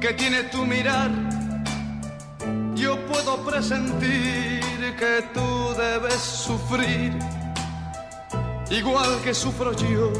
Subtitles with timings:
[0.00, 1.10] que tiene tu mirar,
[2.74, 4.60] yo puedo presentir
[4.98, 7.12] que tú debes sufrir,
[8.70, 10.12] igual que sufro yo,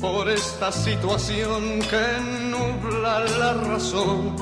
[0.00, 4.36] por esta situación que nubla la razón,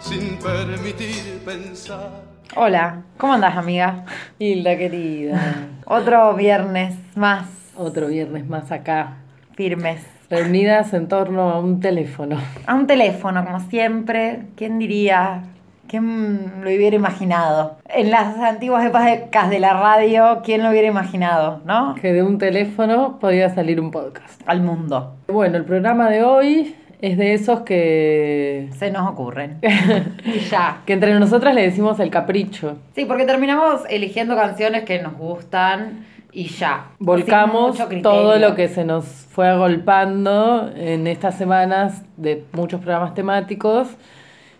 [0.00, 2.22] sin permitir pensar.
[2.56, 4.04] Hola, ¿cómo andás, amiga?
[4.38, 9.18] Hilda querida, Otro viernes más otro viernes más acá,
[9.54, 10.17] firmes.
[10.30, 12.38] Reunidas en torno a un teléfono.
[12.66, 14.42] A un teléfono, como siempre.
[14.56, 15.42] ¿Quién diría?
[15.88, 17.78] ¿Quién lo hubiera imaginado?
[17.88, 21.94] En las antiguas épocas de la radio, ¿quién lo hubiera imaginado, no?
[21.94, 24.42] Que de un teléfono podía salir un podcast.
[24.44, 25.16] Al mundo.
[25.28, 29.60] Bueno, el programa de hoy es de esos que, Se nos ocurren.
[30.50, 30.82] ya.
[30.84, 32.76] que entre nosotras le decimos el capricho.
[32.94, 36.90] Sí, porque terminamos eligiendo canciones que nos gustan y ya.
[36.98, 43.88] Volcamos todo lo que se nos fue agolpando en estas semanas de muchos programas temáticos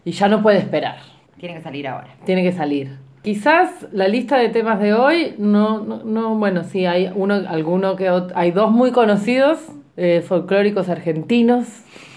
[0.05, 0.97] y ya no puede esperar.
[1.39, 2.09] Tiene que salir ahora.
[2.25, 2.97] Tiene que salir.
[3.23, 7.97] Quizás la lista de temas de hoy no, no, no, bueno, sí, hay uno, alguno
[7.97, 9.59] que hay dos muy conocidos,
[9.97, 11.67] eh, folclóricos argentinos,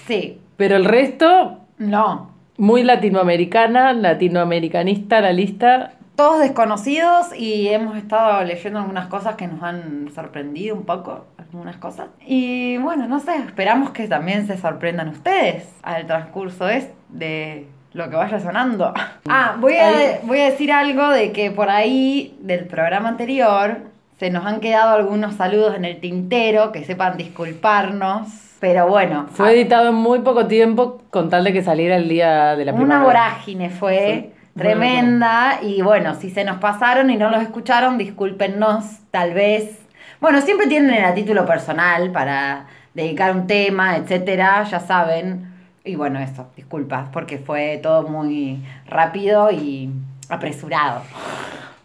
[0.05, 0.39] Sí.
[0.57, 2.31] pero el resto No.
[2.57, 5.93] muy latinoamericana, latinoamericanista la lista.
[6.21, 11.77] Todos desconocidos y hemos estado leyendo algunas cosas que nos han sorprendido un poco, algunas
[11.77, 12.09] cosas.
[12.27, 16.67] Y bueno, no sé, esperamos que también se sorprendan ustedes al transcurso
[17.09, 18.93] de lo que vaya sonando.
[19.27, 23.79] Ah, voy a, voy a decir algo de que por ahí del programa anterior
[24.19, 28.27] se nos han quedado algunos saludos en el tintero, que sepan disculparnos.
[28.59, 32.07] Pero bueno, Fue ah, editado en muy poco tiempo con tal de que saliera el
[32.07, 33.07] día de la una primavera.
[33.07, 38.85] vorágine fue Sí, tremenda y bueno, si se nos pasaron y no los escucharon, discúlpennos,
[39.11, 39.79] tal vez.
[40.19, 45.51] Bueno, siempre tienen el a título personal para dedicar un tema, etcétera, ya saben.
[45.83, 49.89] Y bueno, eso, disculpas, porque fue todo muy rápido y
[50.29, 51.01] apresurado.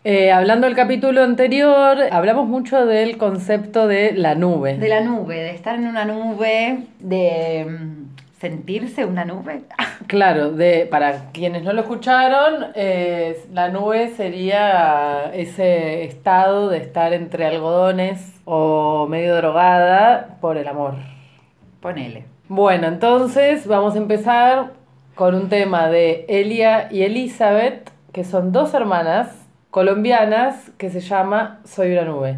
[0.05, 4.77] Eh, hablando del capítulo anterior, hablamos mucho del concepto de la nube.
[4.77, 7.67] De la nube, de estar en una nube, de
[8.41, 9.63] sentirse una nube.
[10.07, 17.13] Claro, de, para quienes no lo escucharon, eh, la nube sería ese estado de estar
[17.13, 20.95] entre algodones o medio drogada por el amor.
[21.81, 22.27] Ponele.
[22.49, 24.75] Bueno, entonces vamos a empezar
[25.17, 31.61] con un tema de Elia y Elizabeth, que son dos hermanas colombianas que se llama
[31.65, 32.37] Soy una nube.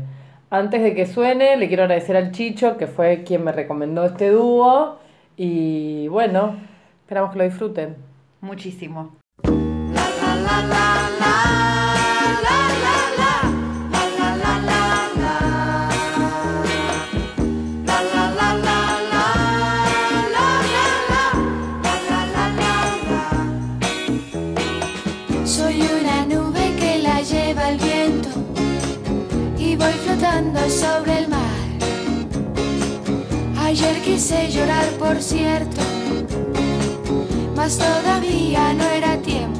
[0.48, 4.30] Antes de que suene, le quiero agradecer al Chicho, que fue quien me recomendó este
[4.30, 4.98] dúo.
[5.40, 6.56] Y bueno,
[7.02, 7.96] esperamos que lo disfruten.
[8.40, 9.12] Muchísimo.
[25.44, 28.28] Soy una nube que la lleva el viento
[29.56, 31.17] y voy flotando sobre.
[33.80, 35.80] Ayer quise llorar, por cierto,
[37.54, 39.57] mas todavía no era tiempo.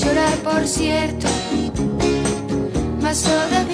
[0.00, 1.26] Llorar por cierto,
[3.02, 3.69] mas todavía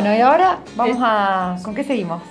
[0.00, 1.56] Bueno, y ahora vamos a...
[1.62, 2.22] ¿Con qué seguimos?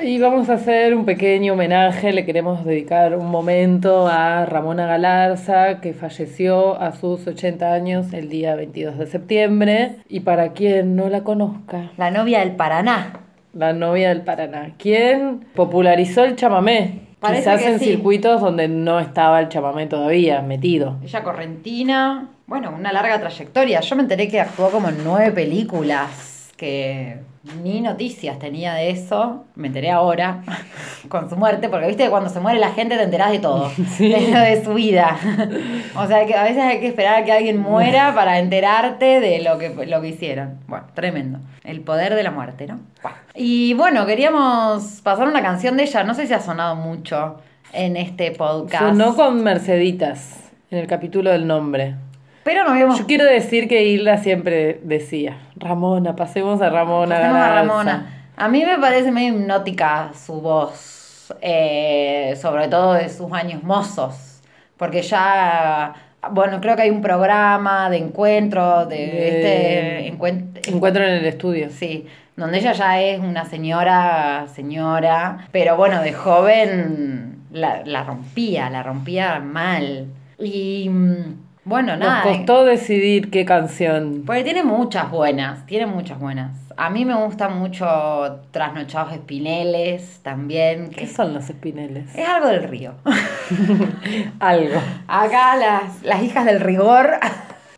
[0.00, 5.80] Y vamos a hacer un pequeño homenaje, le queremos dedicar un momento a Ramona Galarza,
[5.80, 9.96] que falleció a sus 80 años el día 22 de septiembre.
[10.08, 13.14] Y para quien no la conozca, La novia del Paraná.
[13.54, 17.00] la novia del Paraná, quien popularizó el chamamé.
[17.18, 17.84] Parece Quizás que en sí.
[17.86, 20.98] circuitos donde no estaba el chamamé todavía metido.
[21.02, 22.28] Ella correntina.
[22.46, 23.80] Bueno, una larga trayectoria.
[23.80, 26.35] Yo me enteré que actuó como en nueve películas.
[26.56, 27.20] Que
[27.62, 29.44] ni noticias tenía de eso.
[29.54, 30.42] Me enteré ahora
[31.08, 31.68] con su muerte.
[31.68, 33.70] Porque viste que cuando se muere la gente te enterás de todo.
[33.96, 34.08] Sí.
[34.08, 35.16] De lo de su vida.
[35.96, 39.42] O sea que a veces hay que esperar a que alguien muera para enterarte de
[39.42, 40.58] lo que, lo que hicieron.
[40.66, 41.38] Bueno, tremendo.
[41.64, 42.80] El poder de la muerte, ¿no?
[43.34, 46.04] Y bueno, queríamos pasar una canción de ella.
[46.04, 47.38] No sé si ha sonado mucho
[47.72, 48.84] en este podcast.
[48.84, 51.94] Sonó con Merceditas en el capítulo del nombre.
[52.46, 57.16] Pero nos habíamos Yo quiero decir que Hilda siempre decía, Ramona, pasemos a Ramona.
[57.16, 57.62] Pasemos a Galarza".
[57.62, 58.12] Ramona.
[58.36, 64.42] A mí me parece medio hipnótica su voz, eh, sobre todo de sus años mozos,
[64.76, 65.92] porque ya,
[66.30, 69.28] bueno, creo que hay un programa de encuentro, de, De-
[70.04, 71.68] este encuent- Encuentro en el estudio.
[71.70, 72.06] Sí,
[72.36, 78.84] donde ella ya es una señora, señora, pero bueno, de joven la, la rompía, la
[78.84, 80.06] rompía mal.
[80.38, 80.90] Y
[81.66, 82.22] bueno, Nos nada.
[82.22, 84.22] costó decidir qué canción.
[84.24, 86.52] Porque tiene muchas buenas, tiene muchas buenas.
[86.78, 92.14] A mí me gusta mucho Trasnochados Espineles también, que ¿Qué son los espineles?
[92.14, 92.92] es algo del río.
[94.40, 94.80] Algo.
[95.08, 97.10] Acá las, las hijas del rigor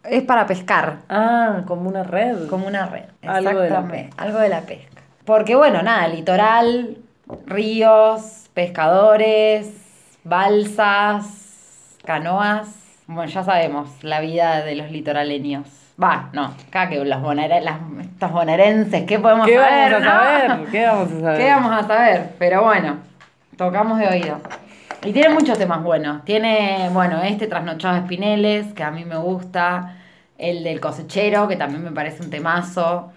[0.04, 2.48] es para pescar, Ah, como una red.
[2.48, 3.04] como una red.
[3.22, 5.02] Algo de la Exactamente, algo de la pesca.
[5.24, 6.96] Porque bueno, nada, litoral,
[7.46, 9.70] ríos, pescadores,
[10.24, 12.68] balsas, canoas.
[13.08, 15.66] Bueno, ya sabemos la vida de los litoraleños.
[16.00, 19.92] Va, no, acá que los bonere- las, estos bonaerenses, ¿qué podemos ¿Qué saber?
[19.92, 20.20] vamos a no?
[20.20, 20.70] saber?
[20.70, 21.38] ¿Qué vamos a saber?
[21.38, 22.30] ¿Qué vamos a saber?
[22.38, 22.96] Pero bueno,
[23.56, 24.40] tocamos de oído.
[25.04, 26.24] Y tiene muchos temas buenos.
[26.24, 29.94] Tiene, bueno, este Trasnochado de Espineles, que a mí me gusta.
[30.36, 33.10] El del cosechero, que también me parece un temazo.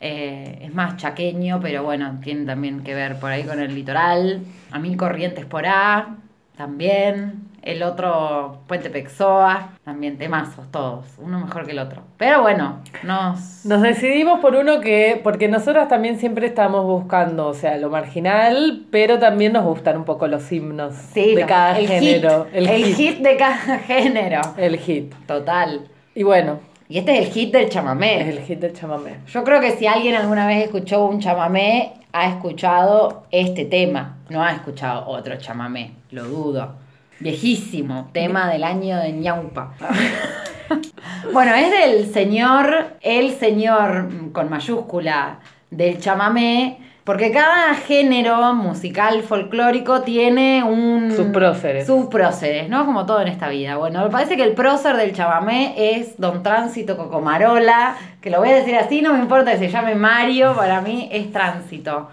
[0.00, 4.42] Eh, es más chaqueño, pero bueno, tiene también que ver por ahí con el litoral.
[4.70, 6.10] A mí Corrientes por A,
[6.56, 7.48] también.
[7.62, 12.02] El otro Puente Pexoa, también temazos todos, uno mejor que el otro.
[12.16, 13.64] Pero bueno, nos...
[13.66, 18.86] Nos decidimos por uno que, porque nosotros también siempre estamos buscando, o sea, lo marginal,
[18.90, 22.44] pero también nos gustan un poco los himnos Sí, de los- cada el género.
[22.46, 23.18] Hit, el, hit.
[23.18, 24.40] de cada género.
[24.56, 25.14] El hit.
[25.26, 25.88] Total.
[26.14, 28.22] Y bueno, Y este es el hit del chamamé.
[28.22, 29.16] es el hit del chamamé.
[29.26, 34.16] Yo creo que si alguien alguna vez escuchó un chamamé, ha escuchado este tema.
[34.30, 36.72] No ha escuchado otro chamamé, lo dudo.
[37.20, 39.72] Viejísimo, tema del año de ñaupa.
[41.32, 50.02] bueno, es del señor, el señor con mayúscula del chamamé, porque cada género musical folclórico
[50.02, 51.10] tiene un...
[51.10, 51.86] Sus próceres.
[51.86, 52.84] Sus próceres, ¿no?
[52.84, 53.76] Como todo en esta vida.
[53.78, 58.50] Bueno, me parece que el prócer del chamamé es Don Tránsito Cocomarola, que lo voy
[58.50, 62.10] a decir así, no me importa que se llame Mario, para mí es Tránsito.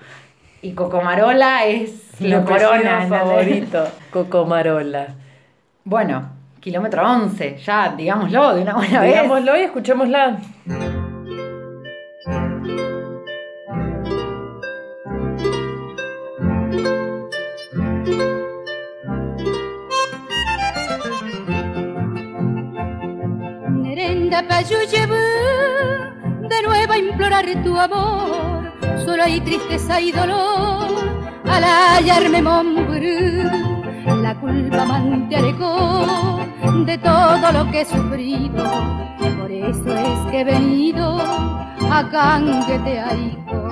[0.62, 5.08] Y Cocomarola es Apellido corona, favorito, Cocomarola.
[5.84, 6.30] Bueno,
[6.62, 9.12] kilómetro 11, ya, digámoslo de una buena vez.
[9.12, 10.38] Digámoslo y escuchémosla.
[23.72, 25.16] Nerenda llevo
[26.48, 28.72] de nuevo a implorar tu amor.
[29.04, 30.75] Solo hay tristeza y dolor
[31.56, 32.42] al hallarme.
[34.22, 36.40] La culpa amante alejó
[36.86, 38.64] de todo lo que he sufrido.
[39.40, 41.18] Por eso es que he venido
[41.92, 43.70] a cangueteaico.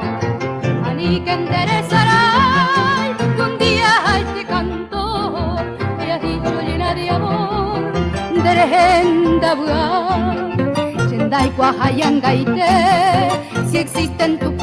[0.85, 5.55] Al y que enderezará que un día a este canto
[5.97, 7.91] me has dicho llena de amor
[8.43, 12.69] de legenda bugar Chendai Cuajayangaite
[13.69, 14.55] si existe en tu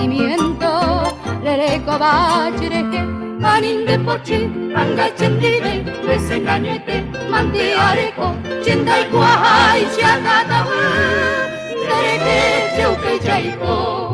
[0.00, 1.18] sentimiento.
[1.42, 3.00] Le cobachereje
[3.42, 4.38] anin de pochi
[4.74, 5.72] anga chendide
[6.06, 6.96] desengañete
[7.30, 8.26] mandiareko
[8.64, 10.60] chendai Cuajay chiagata
[11.88, 12.38] dereke
[12.76, 14.09] cheuke chaiko Vengo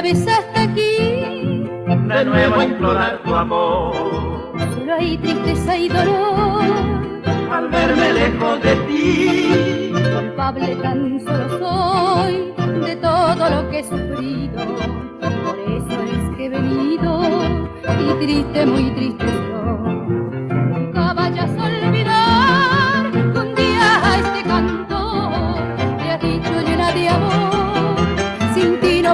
[0.00, 1.66] otra vez hasta aquí,
[2.08, 3.94] de nuevo a implorar tu amor.
[4.74, 6.64] solo hay tristeza y dolor.
[7.52, 12.52] Al verme lejos de ti, Culpable tan solo soy
[12.86, 14.64] de todo lo que he sufrido.
[15.44, 17.20] Por eso es que he venido
[18.00, 19.49] y triste, muy triste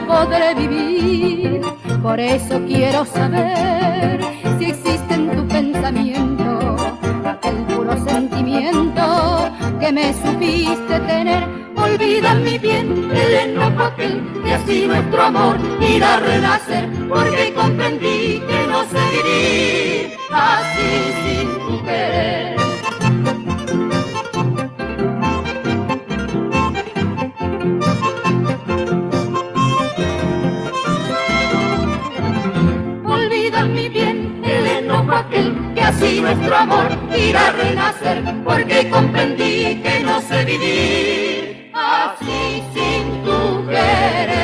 [0.06, 1.60] podré vivir,
[2.02, 4.20] por eso quiero saber
[4.58, 6.76] si existe en tu pensamiento
[7.24, 11.44] aquel puro sentimiento que me supiste tener.
[11.76, 18.42] Olvida mi bien el enojo aquel que así nuestro amor irá a renacer, porque comprendí
[18.48, 22.65] que no sé vivir así sin tu querer.
[35.96, 43.66] Así nuestro amor irá a renacer porque comprendí que no sé vivir así sin tu
[43.66, 44.36] querer.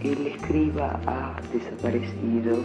[0.00, 2.56] El escriba ha desaparecido.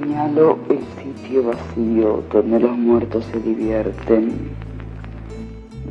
[0.00, 4.50] Señalo el sitio vacío donde los muertos se divierten.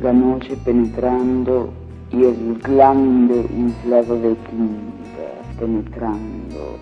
[0.02, 1.72] La noche penetrando
[2.16, 6.78] y el glande inflado de tinta penetrando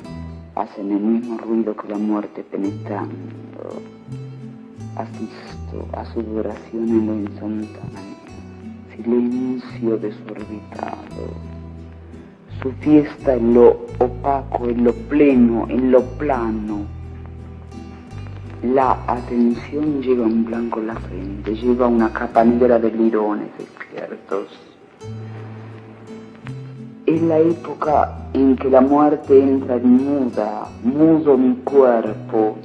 [0.54, 3.82] hacen el mismo ruido que la muerte penetrando.
[4.96, 8.14] Asisto a su duración en lo instantáneo,
[8.94, 11.54] silencio desorbitado
[12.62, 16.86] su fiesta en lo opaco, en lo pleno, en lo plano.
[18.62, 24.73] La atención lleva un blanco en la frente, lleva una capa negra de lirones despiertos.
[27.06, 32.56] Es la época en que la muerte entra en muda, mudo mi cuerpo.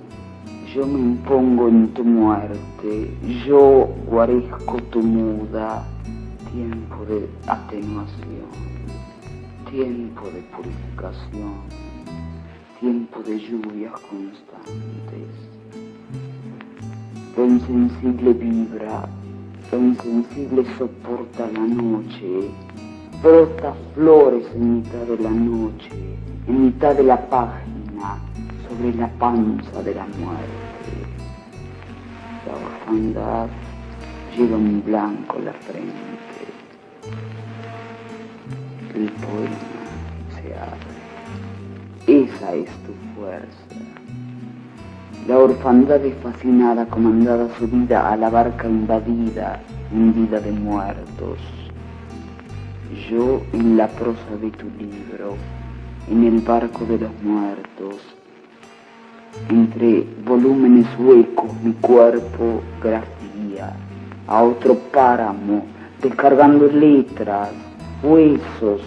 [0.73, 3.11] Yo me impongo en tu muerte,
[3.45, 5.83] yo guarezco tu muda,
[6.53, 8.69] tiempo de atenuación
[9.71, 11.53] tiempo de purificación,
[12.79, 15.29] tiempo de lluvias constantes.
[17.37, 19.07] Lo insensible vibra,
[19.71, 22.49] lo insensible soporta la noche,
[23.21, 25.89] brota flores en mitad de la noche,
[26.47, 28.17] en mitad de la página,
[28.67, 30.91] sobre la panza de la muerte.
[32.45, 33.47] La orfandad
[34.35, 36.19] lleva un blanco en la frente
[38.99, 39.55] el poema
[40.35, 42.23] se abre.
[42.25, 43.47] Esa es tu fuerza.
[45.27, 49.61] La orfandad es fascinada, comandada su vida a la barca invadida,
[49.91, 51.68] hundida de muertos.
[52.89, 55.35] Yo en la prosa de tu libro,
[56.09, 57.97] en el barco de los muertos,
[59.47, 63.75] entre volúmenes huecos mi cuerpo grafía
[64.25, 65.65] a otro páramo,
[66.01, 67.51] descargando letras,
[68.01, 68.81] huesos,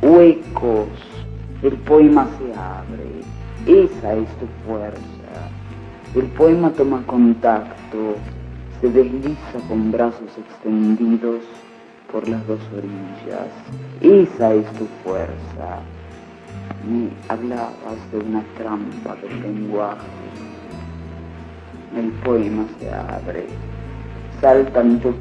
[0.00, 0.88] huecos,
[1.62, 3.84] el poema se abre.
[3.84, 5.00] Esa es tu fuerza.
[6.14, 8.16] El poema toma contacto,
[8.80, 11.42] se desliza con brazos extendidos
[12.14, 13.50] por las dos orillas.
[14.00, 15.80] Esa es tu fuerza.
[16.88, 20.06] Me hablabas de una trampa del lenguaje.
[21.96, 23.46] El poema se abre.
[24.40, 25.16] Saltan tus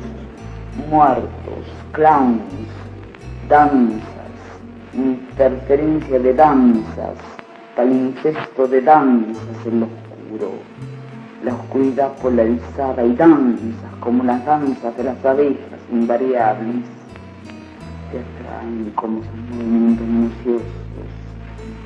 [0.88, 2.70] muertos, clowns,
[3.50, 4.36] danzas,
[4.94, 7.18] interferencia de danzas,
[7.80, 10.52] incesto de danzas en lo oscuro.
[11.44, 16.84] la oscuridad polarizada y danzas como las danzas de las abejas invariables
[18.12, 20.68] te atraen como sus movimientos minuciosos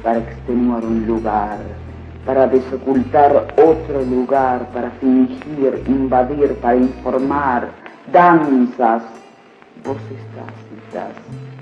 [0.04, 1.60] para extenuar un lugar,
[2.26, 7.70] para desocultar otro lugar, para fingir, invadir, para informar,
[8.12, 9.04] danzas,
[9.84, 11.14] voces tácitas,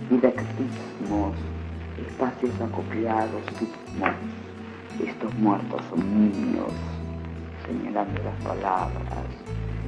[0.09, 1.33] didactismos,
[2.07, 4.11] espacios acopiados, sismos.
[5.03, 6.71] Estos muertos son niños,
[7.67, 9.25] señalando las palabras.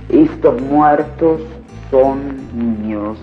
[0.10, 1.42] Estos muertos
[1.90, 3.18] son niños.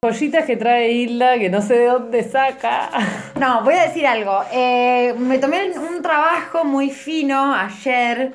[0.00, 2.88] Joyitas que trae Hilda que no sé de dónde saca.
[3.38, 4.42] No, voy a decir algo.
[4.52, 8.32] Eh, me tomé un trabajo muy fino ayer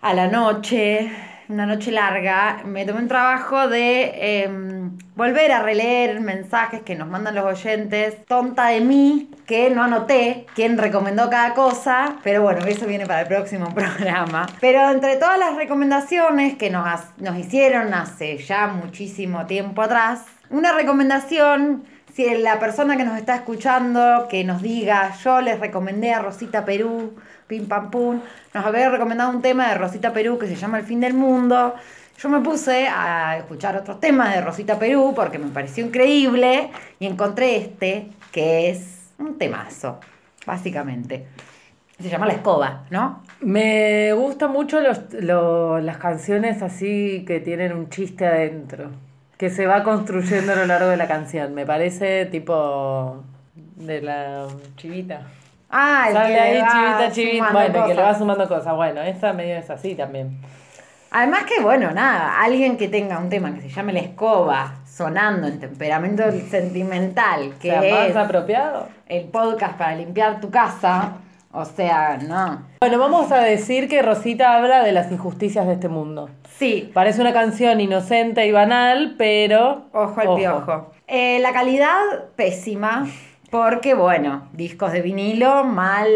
[0.00, 1.10] a la noche,
[1.48, 2.62] una noche larga.
[2.64, 8.24] Me tomé un trabajo de em, volver a releer mensajes que nos mandan los oyentes.
[8.26, 12.16] Tonta de mí, que no anoté quién recomendó cada cosa.
[12.22, 14.46] Pero bueno, eso viene para el próximo programa.
[14.60, 16.86] Pero entre todas las recomendaciones que nos,
[17.18, 23.34] nos hicieron hace ya muchísimo tiempo atrás, una recomendación, si la persona que nos está
[23.34, 27.14] escuchando, que nos diga, yo les recomendé a Rosita Perú,
[27.46, 28.20] pim pam pum,
[28.54, 31.74] nos había recomendado un tema de Rosita Perú que se llama El fin del mundo.
[32.18, 37.06] Yo me puse a escuchar otros temas de Rosita Perú porque me pareció increíble y
[37.06, 40.00] encontré este, que es un temazo,
[40.46, 41.26] básicamente.
[42.00, 43.22] Se llama La Escoba, ¿no?
[43.40, 48.90] Me gustan mucho los, lo- las canciones así que tienen un chiste adentro,
[49.38, 51.54] que se va construyendo a lo largo de la canción.
[51.54, 53.22] Me parece tipo
[53.54, 55.22] de la chivita.
[55.70, 57.50] Ah, el Sale que ahí chivita, chivita.
[57.52, 58.18] Bueno, que le va cosas.
[58.18, 58.74] sumando cosas.
[58.76, 60.38] Bueno, esta medio es así también.
[61.10, 65.46] Además que, bueno, nada, alguien que tenga un tema que se llame La Escoba, sonando
[65.46, 68.88] en temperamento sentimental, que O sea, más es apropiado.
[69.08, 71.12] el podcast para limpiar tu casa,
[71.52, 72.62] o sea, no.
[72.80, 76.28] Bueno, vamos a decir que Rosita habla de las injusticias de este mundo.
[76.58, 79.86] Sí, Parece una canción inocente y banal, pero.
[79.92, 80.90] ojo al piojo.
[81.06, 82.00] Eh, la calidad,
[82.34, 83.06] pésima,
[83.56, 86.08] porque, bueno, discos de vinilo, mal...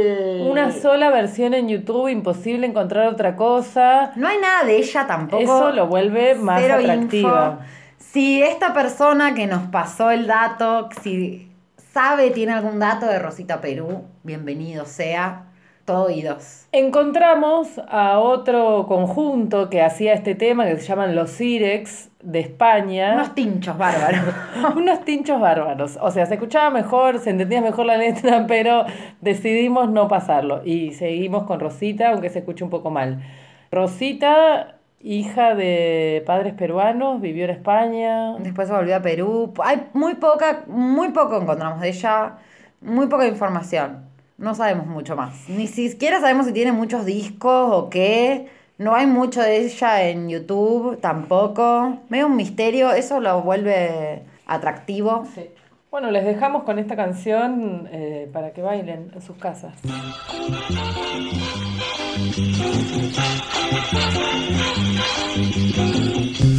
[0.43, 4.13] Una sola versión en YouTube, imposible encontrar otra cosa.
[4.17, 5.43] No hay nada de ella tampoco.
[5.43, 7.59] Eso lo vuelve más Cero atractiva.
[7.59, 7.65] info.
[7.99, 11.51] Si esta persona que nos pasó el dato, si
[11.95, 15.47] sabe, tiene algún dato de Rosita Perú, bienvenido sea.
[15.87, 16.67] Todo oídos.
[16.73, 23.15] Encontramos a otro conjunto que hacía este tema que se llaman los Cirex de España.
[23.15, 24.35] Unos tinchos bárbaros.
[24.77, 25.99] Unos tinchos bárbaros.
[26.01, 28.85] O sea, se escuchaba mejor, se entendía mejor la letra, pero
[29.21, 30.63] decidimos no pasarlo.
[30.65, 33.23] Y seguimos con Rosita, aunque se escuche un poco mal.
[33.71, 38.37] Rosita, hija de padres peruanos, vivió en España.
[38.39, 39.53] Después se volvió a Perú.
[39.63, 42.39] Hay muy poca, muy poco encontramos de ella,
[42.81, 44.11] muy poca información.
[44.37, 45.49] No sabemos mucho más.
[45.49, 48.49] Ni siquiera sabemos si tiene muchos discos o qué.
[48.81, 51.99] No hay mucho de ella en YouTube tampoco.
[52.09, 55.27] Medio un misterio, eso lo vuelve atractivo.
[55.35, 55.51] Sí.
[55.91, 59.75] Bueno, les dejamos con esta canción eh, para que bailen en sus casas.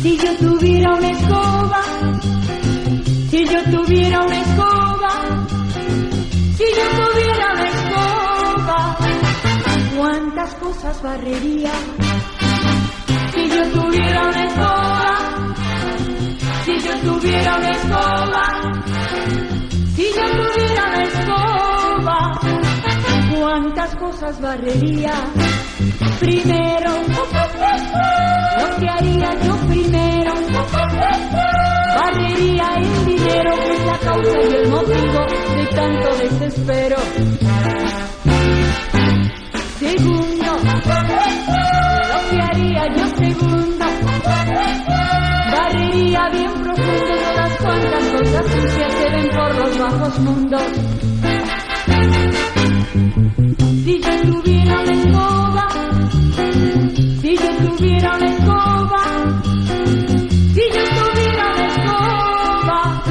[0.04, 1.82] Si yo tuviera una escoba,
[3.32, 5.48] si yo tuviera una escoba,
[6.56, 7.71] si yo tuviera una escoba,
[10.42, 11.72] cuántas cosas barrería.
[13.34, 15.54] Si yo tuviera una escoba,
[16.66, 18.44] si yo tuviera una escoba,
[19.96, 22.40] si yo tuviera una escoba,
[23.36, 25.14] cuántas cosas barrería.
[26.20, 26.92] Primero,
[28.58, 30.34] lo que haría yo primero,
[31.96, 35.20] barrería el dinero que es la causa y el motivo
[35.56, 36.98] de tanto desespero.
[39.82, 43.86] Segundo, lo que haría yo segundo,
[45.52, 50.62] barrería bien profundo todas cuantas cosas sucias se ven por los bajos mundos.
[53.84, 55.68] Si yo tuviera una escoba,
[57.22, 59.04] si yo tuviera una escoba,
[60.54, 63.04] si yo tuviera una escoba,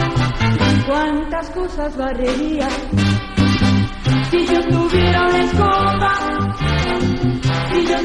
[0.87, 2.69] cuántas cosas barrería.
[4.31, 6.40] Si yo tuviera una escoba,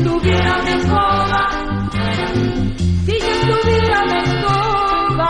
[0.06, 1.42] si yo tuviera una escoba,
[3.06, 5.30] si yo tuviera una escoba,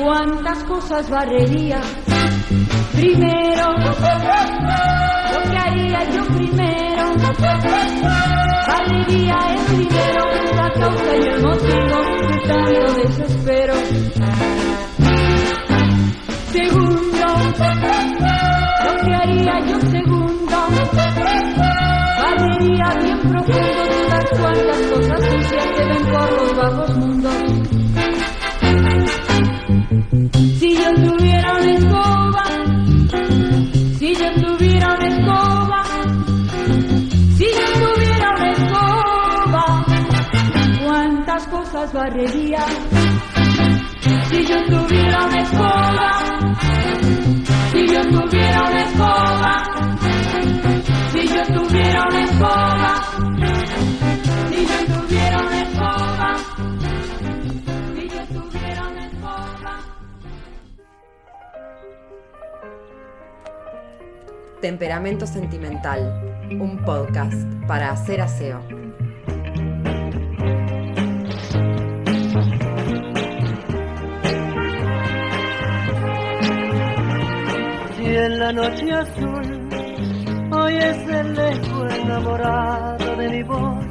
[0.00, 1.80] cuántas cosas barrería.
[2.92, 3.92] Primero, lo
[5.50, 7.14] que haría yo primero,
[8.68, 13.74] barrería el dinero, la causa y el motivo de tanto desespero.
[16.52, 17.26] Segundo,
[18.84, 19.97] lo que haría yo segunda.
[23.48, 27.34] Profundo todas cuantas cosas sucias se ven por los bajos mundos.
[30.58, 32.44] Si yo tuviera una escoba,
[33.98, 35.82] si yo tuviera una escoba,
[37.36, 39.86] si yo tuviera una escoba,
[40.84, 42.64] cuántas cosas barrería.
[44.30, 46.17] Si yo tuviera una escoba,
[64.60, 68.60] Temperamento Sentimental, un podcast para hacer aseo.
[78.00, 79.68] Y en la noche azul
[80.50, 83.86] oyes el eco enamorado de mi voz.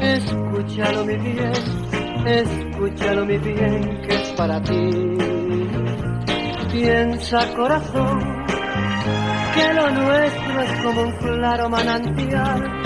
[0.00, 1.52] Escúchalo mi bien,
[2.26, 4.90] escúchalo mi bien, que es para ti.
[6.72, 8.41] Piensa corazón,
[9.54, 12.82] que lo nuestro es como un claro manantial,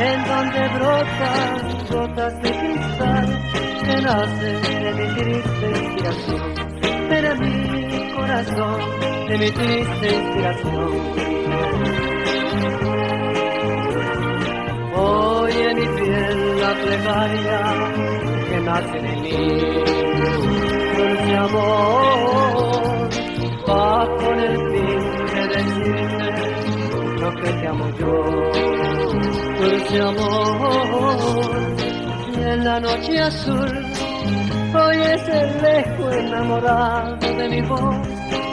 [0.00, 3.26] en donde brotan gotas de cristal
[3.84, 6.54] que nacen de mi triste inspiración,
[7.10, 8.80] de mi corazón,
[9.28, 10.90] de mi triste inspiración.
[14.96, 17.60] Oye mi piel la plegaria
[18.48, 19.36] que nace de mí,
[20.96, 23.08] dulce amor,
[23.68, 25.23] va con el fin
[25.84, 28.12] lo que te amo yo,
[29.60, 31.74] dulce amor,
[32.36, 33.72] y en la noche azul
[34.74, 37.96] oyes el eco enamorado de mi voz,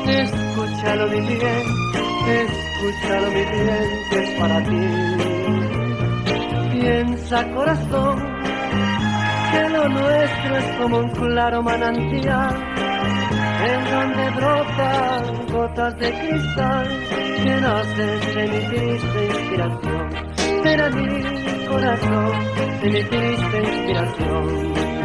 [0.07, 1.65] escúchalo mi bien,
[2.27, 4.81] escúchalo mi bien, que es para ti.
[6.71, 8.15] Piensa corazón
[9.51, 12.80] que lo nuestro es como un claro manantial
[13.63, 16.87] en donde brotan gotas de cristal
[17.43, 20.09] que nacen de mi triste inspiración.
[20.63, 22.31] De mi corazón
[22.81, 25.00] de mi triste inspiración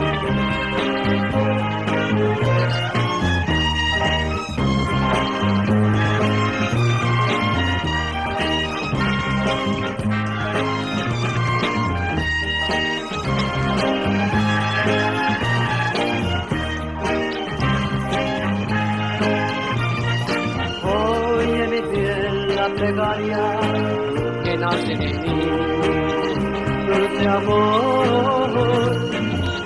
[22.96, 23.44] plegaria
[24.42, 25.40] que nace de mí,
[26.86, 28.50] dulce amor,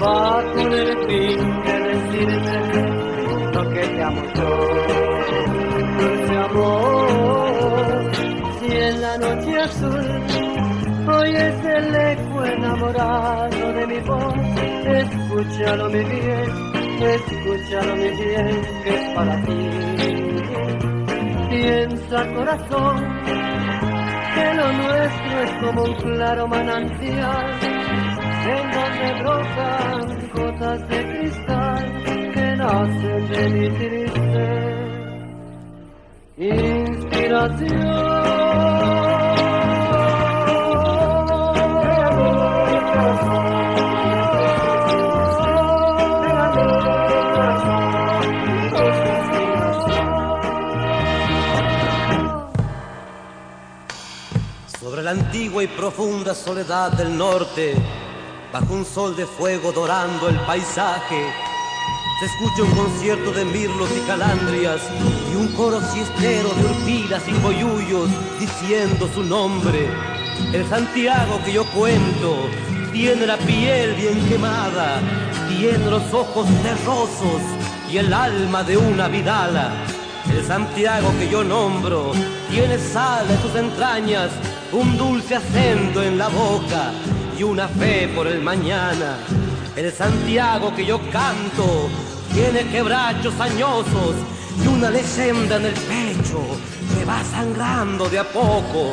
[0.02, 2.56] va con el fin de decirte
[3.54, 4.50] lo que te amo yo,
[6.00, 8.10] dulce amor,
[8.58, 10.06] si en la noche azul
[11.08, 14.34] oyes el eco enamorado de mi voz,
[14.86, 16.50] escúchalo mi bien,
[17.00, 19.70] escúchalo mi bien, que es para ti.
[21.50, 23.09] Piensa corazón
[24.54, 27.60] lo nuestro es como un claro manantial
[28.46, 32.02] en donde brotan gotas de cristal
[32.34, 34.80] que nacen de mi triste
[42.90, 43.39] Sobre
[55.10, 57.74] antigua y profunda soledad del norte,
[58.52, 61.32] bajo un sol de fuego dorando el paisaje,
[62.20, 64.80] se escucha un concierto de mirlos y calandrias
[65.32, 69.88] y un coro siestero de urpilas y coyullos diciendo su nombre.
[70.52, 72.48] El Santiago que yo cuento
[72.92, 75.00] tiene la piel bien quemada,
[75.48, 77.42] tiene los ojos terrosos
[77.90, 79.72] y el alma de una vidala.
[80.30, 82.12] El Santiago que yo nombro
[82.48, 84.30] tiene sal en sus entrañas,
[84.72, 86.92] un dulce acento en la boca
[87.36, 89.16] y una fe por el mañana.
[89.76, 91.88] El Santiago que yo canto
[92.32, 94.14] tiene quebrachos añosos
[94.62, 96.40] y una leyenda en el pecho
[96.96, 98.92] que va sangrando de a poco.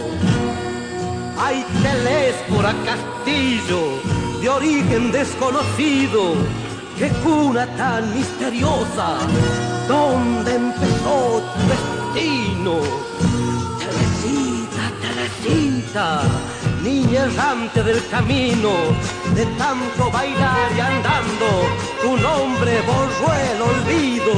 [1.39, 4.01] Hay Telésfora Castillo,
[4.41, 6.33] de origen desconocido,
[6.97, 9.17] qué cuna tan misteriosa,
[9.87, 13.16] ¿dónde empezó tu destino?
[16.83, 18.69] Niña errante del camino,
[19.33, 21.45] de tanto bailar y andando,
[22.01, 24.31] tu nombre borró el olvido.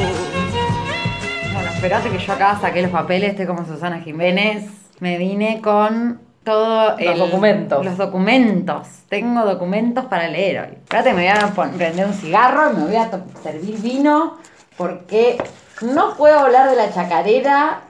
[1.74, 4.70] Esperate que yo acá saqué los papeles, estoy como Susana Jiménez.
[5.00, 7.86] Me vine con todo Los documentos.
[7.86, 8.88] Los documentos.
[9.08, 10.74] Tengo documentos para leer hoy.
[10.74, 13.10] Espérate, me voy a prender un cigarro y me voy a
[13.42, 14.38] servir vino
[14.78, 15.42] porque
[15.82, 17.82] no puedo hablar de la chacarera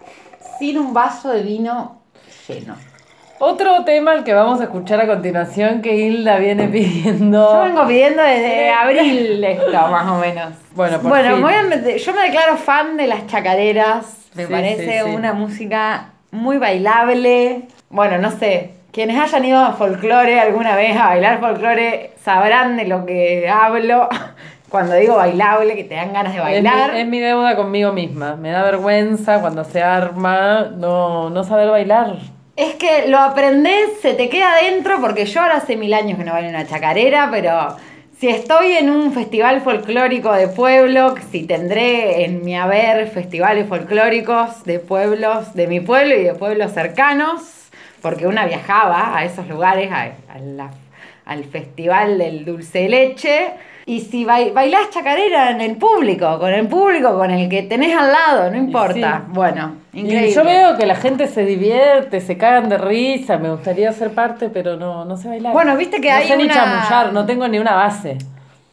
[0.60, 2.02] sin un vaso de vino
[2.48, 2.89] lleno.
[3.42, 7.54] Otro tema al que vamos a escuchar a continuación que Hilda viene pidiendo.
[7.54, 10.54] Yo vengo pidiendo desde abril esto, más o menos.
[10.76, 11.42] Bueno, por Bueno, fin.
[11.42, 14.28] voy a yo me declaro fan de las chacareras.
[14.36, 15.16] Me Sí, parece sí, sí.
[15.16, 17.62] una música muy bailable.
[17.90, 18.72] Bueno, no sé.
[18.92, 24.10] Quienes hayan ido a folclore alguna vez a bailar folclore sabrán de lo que hablo.
[24.70, 26.94] Cuando digo bailable, que te dan ganas de Es bailar.
[26.94, 28.36] mi, es mi deuda conmigo misma.
[28.36, 32.18] Me da vergüenza cuando se arma no, no saber bailar.
[32.60, 36.26] Es que lo aprendes, se te queda adentro, porque yo ahora hace mil años que
[36.26, 37.78] no bailo una chacarera, pero
[38.20, 44.66] si estoy en un festival folclórico de pueblo, si tendré en mi haber festivales folclóricos
[44.66, 47.44] de pueblos, de mi pueblo y de pueblos cercanos,
[48.02, 49.90] porque una viajaba a esos lugares,
[51.26, 53.52] al festival del dulce de leche.
[53.90, 57.98] Y si bai- bailás chacarera en el público, con el público con el que tenés
[57.98, 59.24] al lado, no importa.
[59.26, 59.32] sí.
[59.34, 60.30] Bueno, increíble.
[60.30, 63.38] Y yo veo que la gente se divierte, se cagan de risa.
[63.40, 65.54] Me gustaría ser parte, pero no, no sé bailar.
[65.54, 68.18] Bueno, viste que no hay sé ni una- chamullar, no tengo ni una base.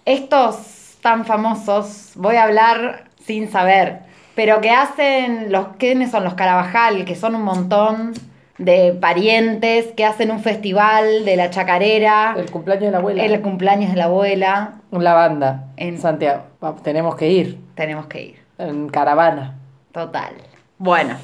[0.04, 4.00] estos tan famosos, voy a hablar sin saber,
[4.34, 8.12] pero que hacen los quiénes son los Carabajal, que son un montón
[8.58, 13.24] de parientes que hacen un festival de la chacarera, El cumpleaños de la abuela.
[13.24, 15.64] el cumpleaños de la abuela, La banda.
[15.76, 16.42] En- Santiago.
[16.82, 17.58] Tenemos que ir.
[17.74, 18.36] tenemos que ir.
[18.58, 19.54] En caravana.
[19.92, 20.32] Total.
[20.78, 21.16] Bueno.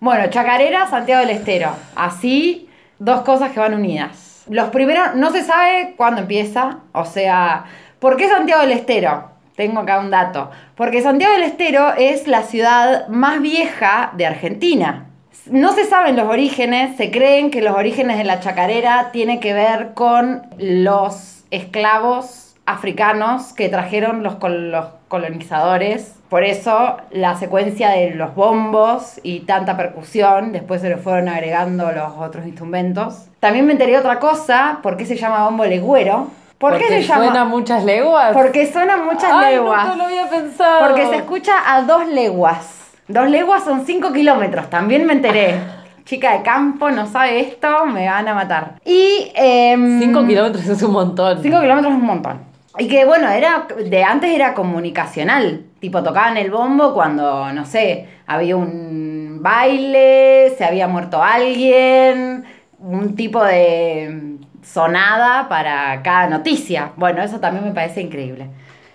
[0.00, 1.70] Bueno, Chacarera, Santiago del Estero.
[1.96, 2.68] Así,
[2.98, 4.44] dos cosas que van unidas.
[4.50, 6.80] Los primeros, no se sabe cuándo empieza.
[6.92, 7.64] O sea,
[7.98, 9.30] ¿por qué Santiago del Estero?
[9.56, 10.50] Tengo acá un dato.
[10.74, 15.03] Porque Santiago del Estero es la ciudad más vieja de Argentina.
[15.50, 19.52] No se saben los orígenes, se creen que los orígenes de la chacarera tienen que
[19.52, 26.14] ver con los esclavos africanos que trajeron los, col- los colonizadores.
[26.28, 31.92] Por eso la secuencia de los bombos y tanta percusión, después se le fueron agregando
[31.92, 33.26] los otros instrumentos.
[33.40, 36.28] También me enteré otra cosa, ¿por qué se llama bombo legüero?
[36.58, 37.24] ¿Por qué Porque se llama?
[37.26, 38.32] suena muchas leguas.
[38.32, 39.84] Porque suenan muchas Ay, leguas.
[39.84, 40.86] nunca lo había pensado.
[40.88, 42.66] Porque se escucha a dos leguas.
[43.08, 45.56] Dos leguas son cinco kilómetros, también me enteré.
[46.04, 48.74] Chica de campo, no sabe esto, me van a matar.
[48.84, 49.32] Y...
[49.34, 51.42] em, Cinco kilómetros es un montón.
[51.42, 52.40] 5 kilómetros es un montón.
[52.78, 55.64] Y que bueno, era de antes era comunicacional.
[55.80, 62.44] Tipo, tocaban el bombo cuando, no sé, había un baile, se había muerto alguien,
[62.78, 66.92] un tipo de sonada para cada noticia.
[66.96, 68.48] Bueno, eso también me parece increíble.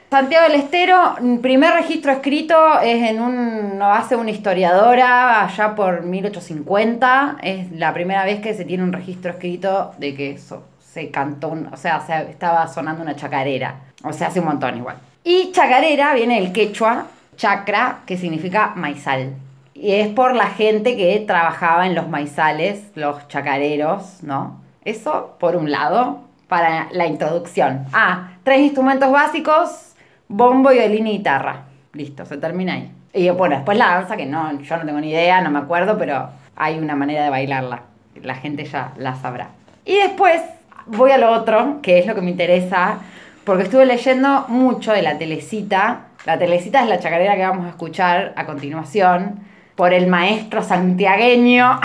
[0.10, 6.02] Santiago del Estero, primer registro escrito es en un, lo hace una historiadora allá por
[6.04, 7.38] 1850.
[7.44, 11.50] Es la primera vez que se tiene un registro escrito de que eso, se cantó,
[11.50, 13.76] un- o sea, se estaba sonando una chacarera.
[14.04, 14.96] O sea, hace un montón igual.
[15.24, 17.06] Y chacarera viene del quechua,
[17.38, 19.34] chacra, que significa maizal.
[19.76, 24.60] Y es por la gente que trabajaba en los maizales, los chacareros, ¿no?
[24.84, 27.86] Eso por un lado, para la introducción.
[27.94, 29.89] Ah, tres instrumentos básicos,
[30.30, 31.64] bombo, violín y guitarra.
[31.94, 32.92] Listo, se termina ahí.
[33.14, 35.98] Y bueno, después la danza, que no, yo no tengo ni idea, no me acuerdo,
[35.98, 37.82] pero hay una manera de bailarla.
[38.22, 39.50] La gente ya la sabrá.
[39.86, 40.42] Y después
[40.86, 43.00] voy a lo otro, que es lo que me interesa,
[43.44, 46.02] porque estuve leyendo mucho de la telecita.
[46.26, 49.40] La telecita es la chacarera que vamos a escuchar a continuación
[49.76, 51.80] por el maestro santiagueño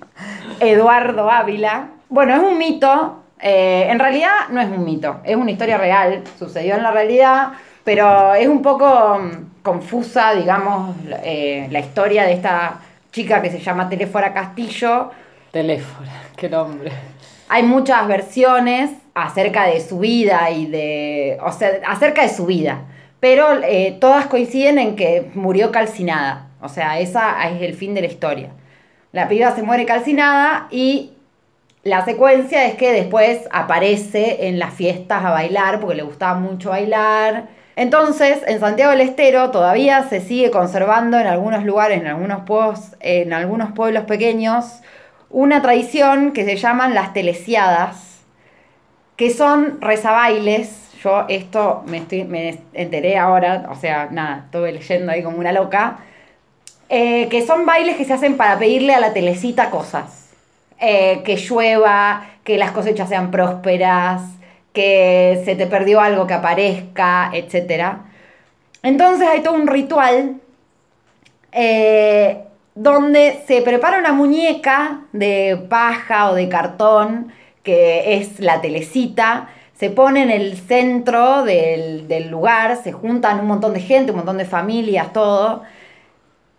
[0.60, 1.88] Eduardo Ávila.
[2.08, 3.22] Bueno, es un mito.
[3.40, 7.48] eh, en realidad no es un mito, es una historia real, sucedió en la realidad,
[7.84, 13.58] pero es un poco mm, confusa, digamos, eh, la historia de esta chica que se
[13.58, 15.10] llama Telefora Castillo.
[15.50, 16.92] Teléfono, qué nombre.
[17.48, 21.38] Hay muchas versiones acerca de su vida y de.
[21.44, 22.82] O sea, acerca de su vida.
[23.20, 26.48] Pero eh, todas coinciden en que murió calcinada.
[26.60, 28.50] O sea, esa es el fin de la historia.
[29.12, 31.12] La piba se muere calcinada y
[31.84, 36.70] la secuencia es que después aparece en las fiestas a bailar porque le gustaba mucho
[36.70, 37.48] bailar.
[37.76, 42.96] Entonces, en Santiago del Estero todavía se sigue conservando en algunos lugares, en algunos pueblos,
[43.00, 44.80] en algunos pueblos pequeños,
[45.30, 48.24] una tradición que se llaman las telesiadas,
[49.16, 50.90] que son rezabailes.
[51.02, 55.52] Yo esto me, estoy, me enteré ahora, o sea, nada, estuve leyendo ahí como una
[55.52, 55.98] loca.
[56.88, 60.30] eh, que son bailes que se hacen para pedirle a la telecita cosas.
[60.80, 64.22] Eh, que llueva, que las cosechas sean prósperas,
[64.72, 67.98] que se te perdió algo que aparezca, etc.
[68.82, 70.40] Entonces hay todo un ritual
[71.52, 77.32] eh, donde se prepara una muñeca de paja o de cartón,
[77.62, 83.46] que es la telecita, se pone en el centro del, del lugar, se juntan un
[83.46, 85.62] montón de gente, un montón de familias, todo.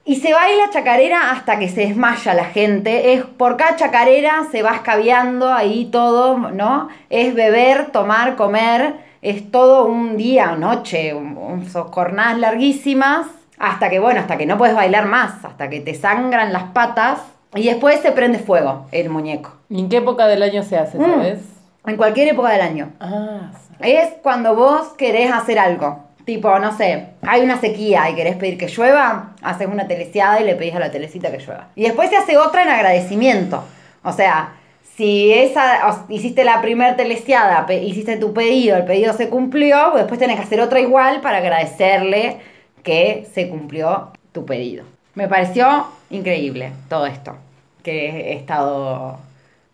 [0.06, 3.13] Y se baila chacarera hasta que se desmaya la gente.
[3.13, 6.89] Es por cada chacarera se va escabeando ahí todo, ¿no?
[7.10, 8.96] Es beber, tomar, comer.
[9.22, 13.28] Es todo un día, noche, un, jornadas larguísimas.
[13.58, 17.20] Hasta que, bueno, hasta que no puedes bailar más, hasta que te sangran las patas.
[17.56, 19.54] Y después se prende fuego el muñeco.
[19.70, 21.06] ¿Y en qué época del año se hace, Mm.
[21.06, 21.39] sabes?
[21.86, 22.92] En cualquier época del año.
[23.00, 26.00] Ah, Es cuando vos querés hacer algo.
[26.26, 30.45] Tipo, no sé, hay una sequía y querés pedir que llueva, haces una teleciada y
[30.45, 31.69] le pedís a la telecita que llueva.
[31.75, 33.63] Y después se hace otra en agradecimiento.
[34.03, 34.53] O sea,
[34.95, 40.19] si esa hiciste la primer teleciada, hiciste tu pedido, el pedido se cumplió, pues después
[40.19, 42.38] tenés que hacer otra igual para agradecerle
[42.84, 44.86] que se cumplió tu pedido.
[45.15, 47.36] Me pareció increíble todo esto
[47.84, 49.19] que he estado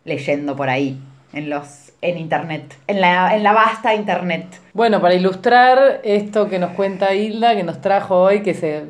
[0.06, 1.00] leyendo por ahí
[1.34, 4.46] en los en internet, en la, en la vasta internet.
[4.74, 8.84] Bueno, para ilustrar esto que nos cuenta Hilda, que nos trajo hoy, que se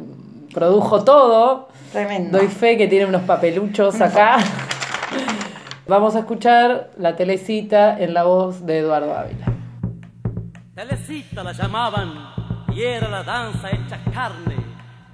[0.60, 2.38] produjo todo, Tremendo.
[2.38, 4.40] doy fe que tiene unos papeluchos acá.
[5.88, 9.46] Vamos a escuchar la telecita en la voz de Eduardo Ávila.
[10.76, 12.12] Telecita la llamaban
[12.76, 14.58] y era la danza hecha carne.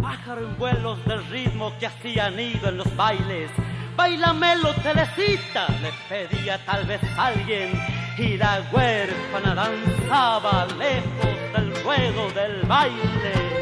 [0.01, 3.51] Pájaro en vuelos del ritmo que hacía nido en los bailes.
[3.95, 7.71] Bailamelo, Telecita, le pedía tal vez alguien.
[8.17, 13.54] Y la huérfana danzaba lejos del ruedo del baile.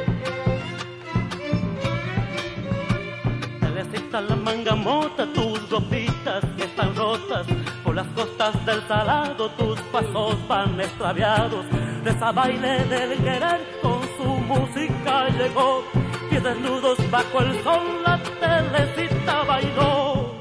[3.83, 7.45] Telecita la manga mota, tus ropitas que están rotas
[7.83, 11.65] por las costas del salado, tus pasos van extraviados.
[12.03, 15.83] De esa baile del querer con su música llegó,
[16.29, 20.33] pies desnudos bajo el sol, la telecita bailó.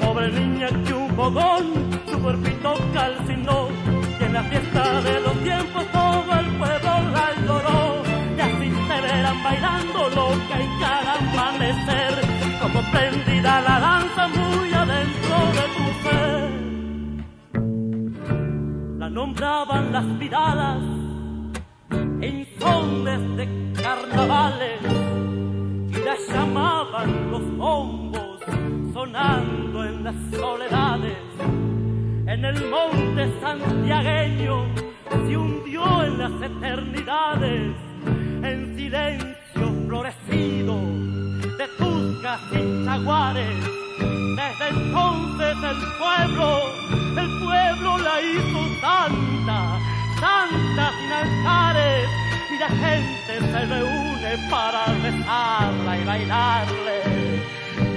[0.00, 1.72] Pobre niña que un fogón,
[2.10, 3.71] su cuerpito calcinó.
[4.32, 8.02] La fiesta de los tiempos todo el pueblo la lloró.
[8.34, 12.14] Y así te verán bailando loca y cada amanecer.
[12.62, 16.50] Como prendida la danza muy adentro de tu ser.
[18.98, 20.82] La nombraban las miradas
[21.90, 24.80] en sones de carnavales
[25.90, 28.40] y la llamaban los bombos
[28.94, 31.21] sonando en las soledades.
[32.32, 34.64] En el monte santiagueño
[35.10, 37.72] se hundió en las eternidades,
[38.42, 40.80] en silencio florecido
[41.58, 43.54] de tuscas y jaguares.
[44.00, 46.48] Desde entonces el pueblo,
[47.20, 49.78] el pueblo la hizo santa,
[50.18, 52.08] santa sin altares,
[52.50, 56.96] y la gente se reúne para rezarla y bailarle.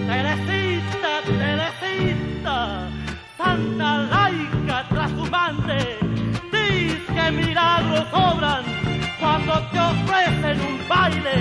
[0.07, 2.89] Teresita, Teresita,
[3.37, 5.97] santa laica trashumante,
[6.51, 8.63] dis que milagros obran
[9.19, 11.37] cuando te ofrecen un baile.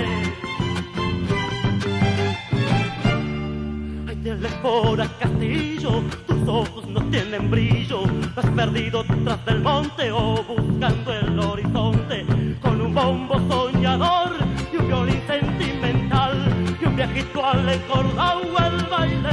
[4.08, 8.04] Ay, Telefora Castillo, tus ojos no tienen brillo.
[8.34, 12.26] Lo has perdido tras del monte o buscando el horizonte.
[12.60, 14.32] Con un bombo soñador
[14.72, 16.34] y un violín sentimental.
[16.80, 19.23] Y un viejito al el baile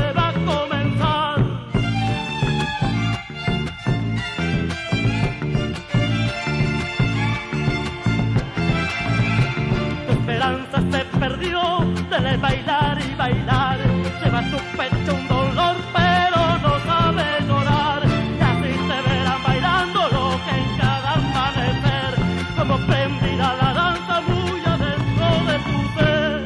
[10.51, 11.61] Tu esperanza se perdió
[12.09, 13.77] de bailar y bailar.
[14.21, 18.01] Lleva en tu pecho un dolor, pero no sabe llorar.
[18.03, 18.05] Y
[18.41, 22.11] así te verán bailando lo que en cada amanecer,
[22.57, 26.41] como prendida la danza muy adentro de tu ser.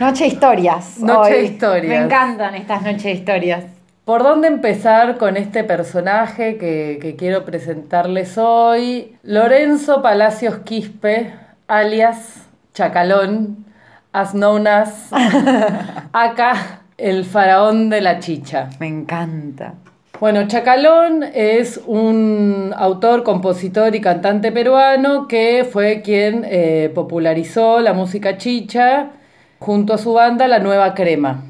[0.00, 0.98] Noche de historias.
[0.98, 1.44] Noche hoy.
[1.46, 1.88] historias.
[1.88, 3.64] Me encantan estas noches de historias.
[4.04, 9.16] ¿Por dónde empezar con este personaje que, que quiero presentarles hoy?
[9.22, 11.32] Lorenzo Palacios Quispe,
[11.68, 13.64] alias Chacalón,
[14.12, 15.10] as known as
[16.12, 18.70] acá el faraón de la chicha.
[18.80, 19.74] Me encanta.
[20.20, 27.92] Bueno, Chacalón es un autor, compositor y cantante peruano que fue quien eh, popularizó la
[27.92, 29.10] música chicha
[29.58, 31.42] junto a su banda La Nueva Crema.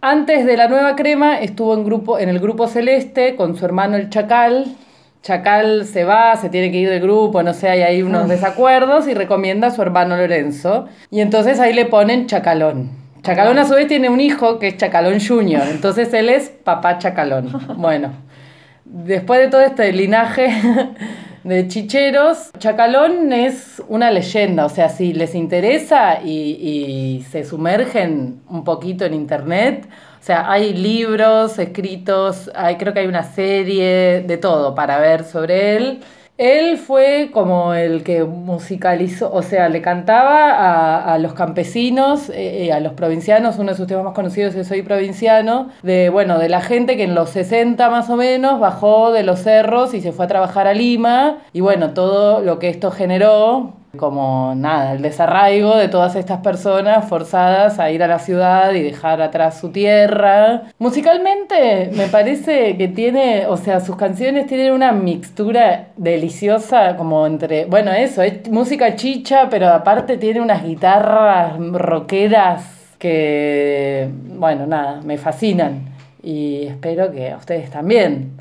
[0.00, 3.96] Antes de La Nueva Crema estuvo en, grupo, en el grupo Celeste con su hermano
[3.96, 4.76] el Chacal.
[5.22, 9.06] Chacal se va, se tiene que ir del grupo, no sé, hay ahí unos desacuerdos
[9.06, 10.88] y recomienda a su hermano Lorenzo.
[11.10, 12.90] Y entonces ahí le ponen Chacalón.
[13.22, 16.98] Chacalón a su vez tiene un hijo que es Chacalón Jr., entonces él es papá
[16.98, 17.52] Chacalón.
[17.76, 18.10] Bueno,
[18.84, 20.50] después de todo este linaje
[21.44, 28.40] de chicheros, Chacalón es una leyenda, o sea, si les interesa y, y se sumergen
[28.48, 29.86] un poquito en internet,
[30.22, 35.24] o sea, hay libros escritos, hay, creo que hay una serie de todo para ver
[35.24, 36.00] sobre él.
[36.38, 42.66] Él fue como el que musicalizó, o sea, le cantaba a, a los campesinos, eh,
[42.66, 46.38] eh, a los provincianos, uno de sus temas más conocidos es Soy provinciano, de, bueno,
[46.38, 50.00] de la gente que en los 60 más o menos bajó de los cerros y
[50.00, 54.92] se fue a trabajar a Lima, y bueno, todo lo que esto generó, como nada,
[54.92, 59.58] el desarraigo de todas estas personas forzadas a ir a la ciudad y dejar atrás
[59.60, 60.62] su tierra.
[60.78, 67.66] Musicalmente me parece que tiene, o sea, sus canciones tienen una mixtura deliciosa como entre,
[67.66, 75.18] bueno, eso, es música chicha, pero aparte tiene unas guitarras rockeras que, bueno, nada, me
[75.18, 78.40] fascinan y espero que a ustedes también.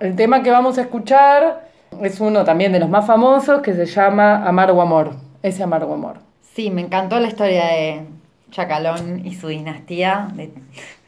[0.00, 1.65] El tema que vamos a escuchar
[2.02, 5.14] es uno también de los más famosos que se llama Amargo Amor.
[5.42, 6.18] Ese Amargo Amor.
[6.54, 8.02] Sí, me encantó la historia de
[8.50, 10.50] Chacalón y su dinastía, de,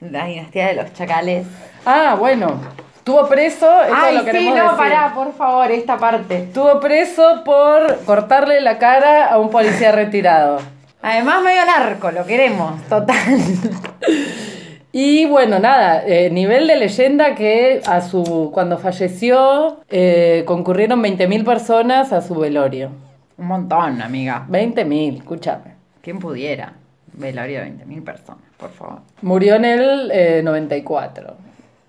[0.01, 1.47] la dinastía de los chacales.
[1.87, 2.61] Ah, bueno.
[2.97, 4.77] Estuvo preso, esto Ay, lo sí, queremos no, decir.
[4.77, 6.37] pará, por favor, esta parte.
[6.43, 10.59] Estuvo preso por cortarle la cara a un policía retirado.
[11.01, 13.17] Además, medio narco, lo queremos, total.
[14.91, 21.45] Y bueno, nada, eh, nivel de leyenda que a su cuando falleció eh, concurrieron 20.000
[21.45, 22.91] personas a su velorio.
[23.37, 24.47] Un montón, amiga.
[24.49, 25.75] 20.000, escúchame.
[26.01, 26.73] ¿Quién pudiera?
[27.13, 29.01] Velorio de 20.000 personas, por favor.
[29.21, 31.37] Murió en el eh, 94.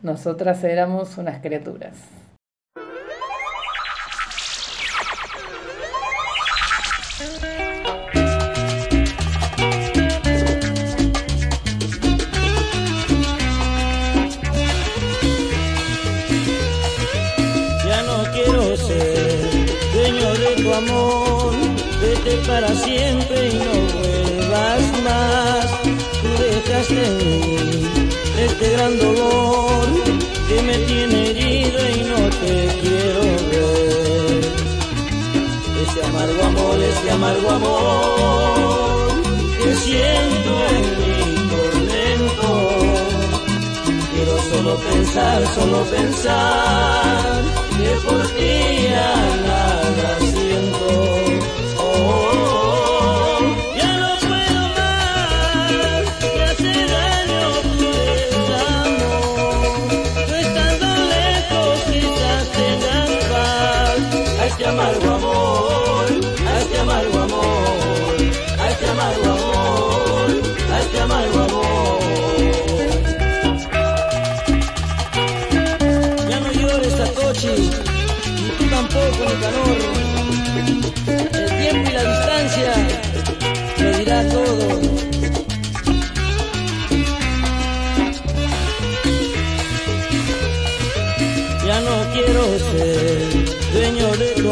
[0.01, 2.18] Nosotras éramos unas criaturas.
[22.47, 25.65] Para siempre y no vuelvas más.
[26.21, 27.59] Tú dejaste mí
[28.37, 29.85] este gran dolor
[30.47, 33.21] que me tiene herido y no te quiero
[33.51, 34.41] ver.
[35.83, 39.11] Ese amargo amor, ese amargo amor
[39.61, 41.15] que siento en mi
[41.53, 42.49] tormento.
[44.13, 47.43] Quiero solo pensar, solo pensar
[47.77, 49.13] que por ti ya
[49.47, 50.28] nada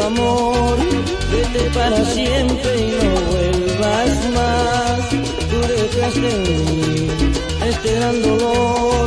[0.08, 0.76] amor,
[1.32, 5.00] vete para siempre y no vuelvas más.
[5.50, 7.08] Tú dejaste en mí
[7.70, 9.06] este gran dolor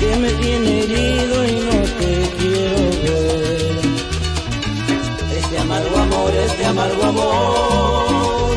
[0.00, 3.80] que me tiene herido y no te quiero ver.
[5.38, 8.56] Este amargo amor, este amargo amor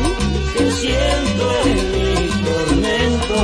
[0.54, 2.10] que siento en mi
[2.46, 3.40] tormento.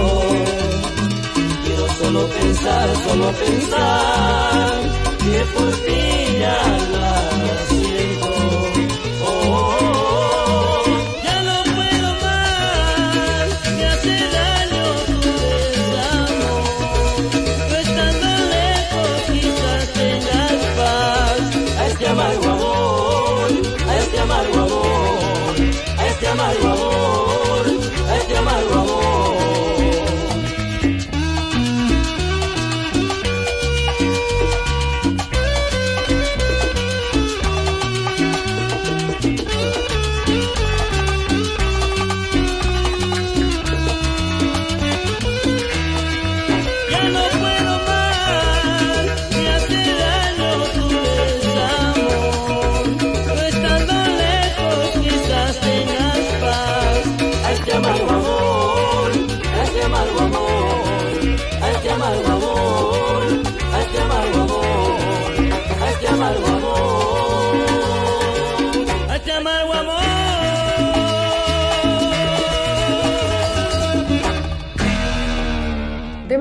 [1.64, 4.19] Quiero solo pensar, solo pensar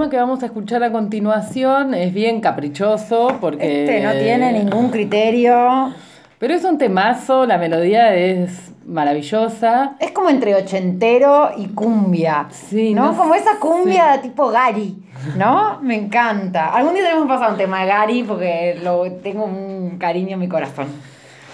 [0.10, 3.86] que vamos a escuchar a continuación es bien caprichoso porque...
[3.86, 5.94] Este no tiene ningún criterio.
[6.40, 9.96] Pero es un temazo, la melodía es maravillosa.
[10.00, 12.48] Es como entre ochentero y cumbia.
[12.50, 13.12] Sí, ¿no?
[13.12, 14.98] no como esa cumbia tipo Gary,
[15.38, 15.80] ¿no?
[15.82, 16.70] Me encanta.
[16.70, 20.40] Algún día tenemos que pasar un tema de Gary porque lo, tengo un cariño en
[20.40, 20.88] mi corazón.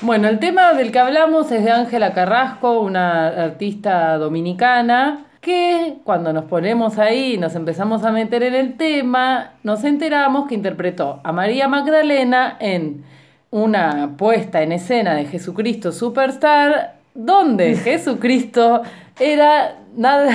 [0.01, 6.33] Bueno, el tema del que hablamos es de Ángela Carrasco, una artista dominicana, que cuando
[6.33, 11.19] nos ponemos ahí y nos empezamos a meter en el tema, nos enteramos que interpretó
[11.23, 13.03] a María Magdalena en
[13.51, 18.81] una puesta en escena de Jesucristo Superstar, donde Jesucristo
[19.19, 20.25] era nada,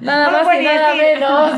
[0.00, 1.02] nada más y nada decir.
[1.20, 1.52] menos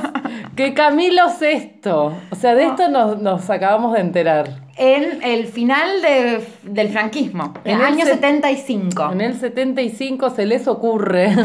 [0.54, 1.80] que Camilo VI.
[1.90, 4.50] O sea, de esto nos, nos acabamos de enterar.
[4.76, 9.10] En el final de- del franquismo, en el año set- 75.
[9.12, 11.34] En el 75 se les ocurre.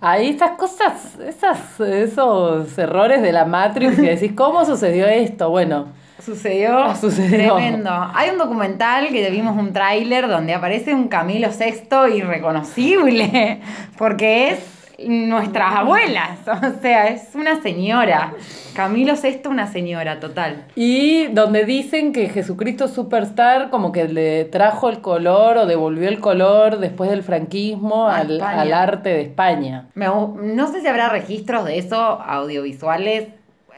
[0.00, 5.50] Ahí estas cosas, esas, esos errores de la Matrix que decís, ¿cómo sucedió esto?
[5.50, 5.86] Bueno,
[6.24, 7.54] Sucedió, Sucedió.
[7.54, 7.90] tremendo.
[8.14, 13.60] Hay un documental que vimos un tráiler donde aparece un Camilo VI irreconocible,
[13.98, 14.58] porque es
[15.06, 18.34] nuestras abuelas, o sea, es una señora.
[18.74, 20.64] Camilo VI, una señora, total.
[20.76, 26.20] y donde dicen que Jesucristo Superstar como que le trajo el color o devolvió el
[26.20, 29.86] color después del franquismo al, al arte de España.
[29.94, 33.28] Me no sé si habrá registros de eso audiovisuales,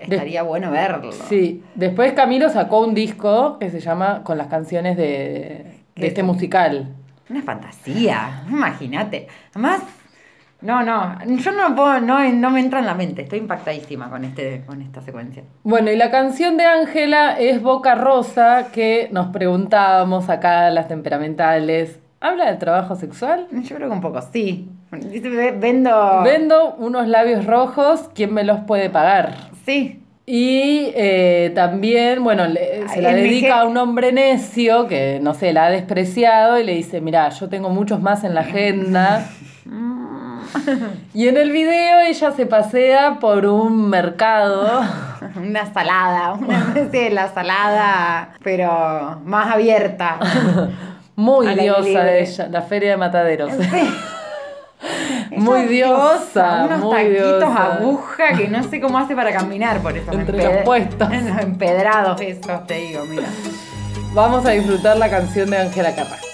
[0.00, 1.12] estaría bueno verlo.
[1.12, 6.22] Sí, después Camilo sacó un disco que se llama Con las canciones de, de este
[6.22, 6.88] musical.
[7.28, 9.28] Una fantasía, imagínate.
[9.52, 9.80] Además,
[10.62, 14.24] no, no, yo no puedo, no, no me entra en la mente, estoy impactadísima con,
[14.24, 15.42] este, con esta secuencia.
[15.62, 21.98] Bueno, y la canción de Ángela es Boca Rosa, que nos preguntábamos acá las temperamentales.
[22.20, 23.46] ¿Habla del trabajo sexual?
[23.50, 24.68] Yo creo que un poco sí.
[24.92, 26.20] Dice, "Ve- Vendo.
[26.22, 29.34] Vendo unos labios rojos, ¿quién me los puede pagar?
[29.64, 30.02] Sí.
[30.26, 35.52] Y eh, también, bueno, le- se la dedica a un hombre necio que, no sé,
[35.52, 39.26] la ha despreciado y le dice, mira, yo tengo muchos más en la agenda.
[41.14, 44.80] Y en el video ella se pasea por un mercado.
[45.36, 50.18] Una salada, una especie de la salada, pero más abierta.
[51.16, 52.20] Muy diosa libre.
[52.22, 53.52] ella, la feria de mataderos.
[53.52, 53.94] Sí.
[55.36, 57.72] Muy diosa, unos muy taquitos diosa.
[57.74, 61.08] aguja que no sé cómo hace para caminar por esos Entre los puestos.
[61.12, 63.28] empedrados esos, te digo, mira.
[64.14, 66.26] Vamos a disfrutar la canción de Ángela Carrasco.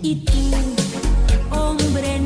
[0.00, 0.32] Y tú,
[1.50, 2.17] hombre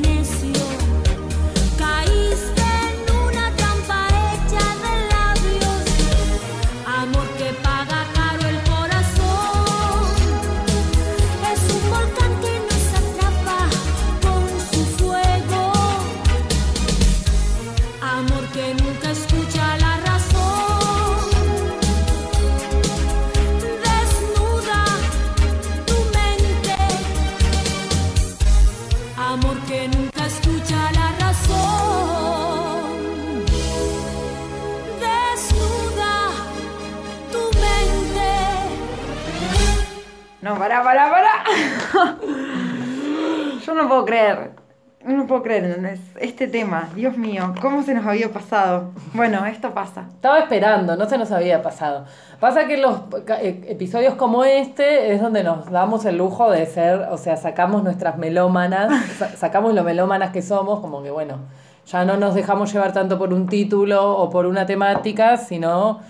[43.75, 44.51] Yo no puedo creer.
[45.03, 45.99] No puedo creer, ¿entendés?
[46.21, 48.91] Este tema, Dios mío, ¿cómo se nos había pasado?
[49.15, 50.05] Bueno, esto pasa.
[50.15, 52.05] Estaba esperando, no se nos había pasado.
[52.39, 53.01] Pasa que los
[53.41, 57.83] e- episodios como este es donde nos damos el lujo de ser, o sea, sacamos
[57.83, 61.39] nuestras melómanas, sa- sacamos lo melómanas que somos, como que bueno,
[61.87, 66.01] ya no nos dejamos llevar tanto por un título o por una temática, sino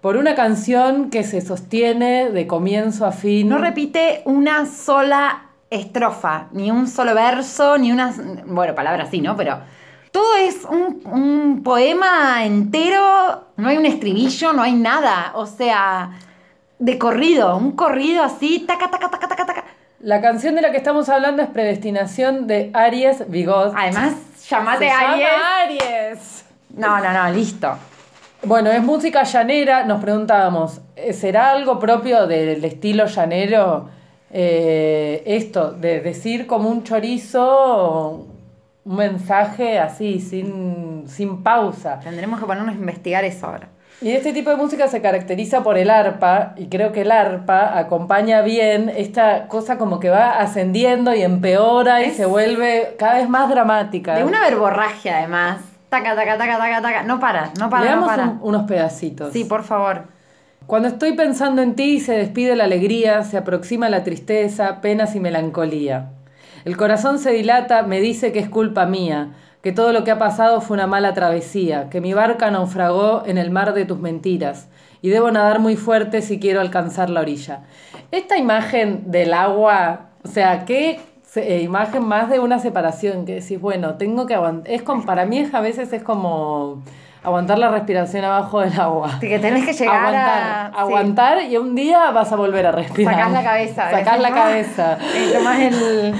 [0.00, 3.50] por una canción que se sostiene de comienzo a fin.
[3.50, 5.42] No repite una sola
[5.72, 8.14] estrofa, ni un solo verso, ni una...
[8.46, 9.36] Bueno, palabras sí, ¿no?
[9.36, 9.58] Pero
[10.10, 15.32] todo es un, un poema entero, no hay un estribillo, no hay nada.
[15.34, 16.10] O sea,
[16.78, 19.64] de corrido, un corrido así, taca, taca, taca, taca, taca.
[20.00, 23.72] La canción de la que estamos hablando es Predestinación de Aries Bigot.
[23.76, 24.14] Además,
[24.50, 25.28] llamate Se llama Aries.
[25.64, 26.44] Aries.
[26.76, 27.72] No, no, no, listo.
[28.42, 29.84] Bueno, es música llanera.
[29.84, 33.88] Nos preguntábamos, ¿eh, ¿será algo propio del estilo llanero
[34.32, 38.26] eh, esto, de decir como un chorizo
[38.84, 42.00] un mensaje así, sin, sin pausa?
[42.00, 43.68] Tendremos que ponernos a investigar eso ahora.
[44.00, 47.78] Y este tipo de música se caracteriza por el arpa, y creo que el arpa
[47.78, 53.18] acompaña bien esta cosa como que va ascendiendo y empeora y Es- se vuelve cada
[53.18, 54.16] vez más dramática.
[54.16, 55.60] De una verborragia, además.
[55.88, 57.02] Taca, taca, taca, taca, taca.
[57.04, 58.22] No para, no para, no para.
[58.24, 59.32] un- unos pedacitos.
[59.32, 60.06] Sí, por favor.
[60.66, 65.20] Cuando estoy pensando en ti, se despide la alegría, se aproxima la tristeza, penas y
[65.20, 66.10] melancolía.
[66.64, 69.32] El corazón se dilata, me dice que es culpa mía,
[69.62, 73.38] que todo lo que ha pasado fue una mala travesía, que mi barca naufragó en
[73.38, 74.68] el mar de tus mentiras
[75.02, 77.64] y debo nadar muy fuerte si quiero alcanzar la orilla.
[78.12, 81.00] Esta imagen del agua, o sea, qué
[81.34, 84.72] eh, imagen más de una separación, que decís, bueno, tengo que aguantar.
[84.72, 86.82] Es para mí es, a veces es como
[87.24, 89.18] aguantar la respiración abajo del agua.
[89.20, 90.70] Que tenés que llegar aguantar, a...
[90.70, 90.74] sí.
[90.78, 93.14] aguantar y un día vas a volver a respirar.
[93.14, 93.90] Sacás la cabeza.
[93.90, 94.34] Sacás la "Ah".
[94.34, 94.98] cabeza.
[95.32, 96.14] Tomás el...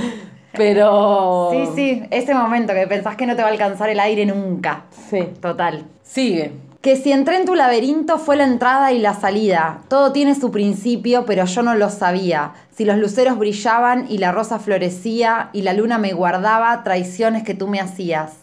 [0.55, 1.49] Pero.
[1.51, 4.83] Sí, sí, ese momento que pensás que no te va a alcanzar el aire nunca.
[5.09, 5.29] Sí.
[5.41, 5.85] Total.
[6.03, 6.53] Sigue.
[6.83, 9.79] Que si entré en tu laberinto fue la entrada y la salida.
[9.89, 12.53] Todo tiene su principio, pero yo no lo sabía.
[12.77, 17.55] Si los luceros brillaban y la rosa florecía y la luna me guardaba traiciones que
[17.55, 18.35] tú me hacías.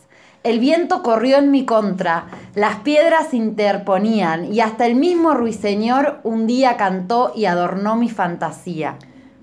[0.43, 2.25] El viento corrió en mi contra,
[2.55, 8.09] las piedras se interponían y hasta el mismo ruiseñor un día cantó y adornó mi
[8.09, 8.95] fantasía.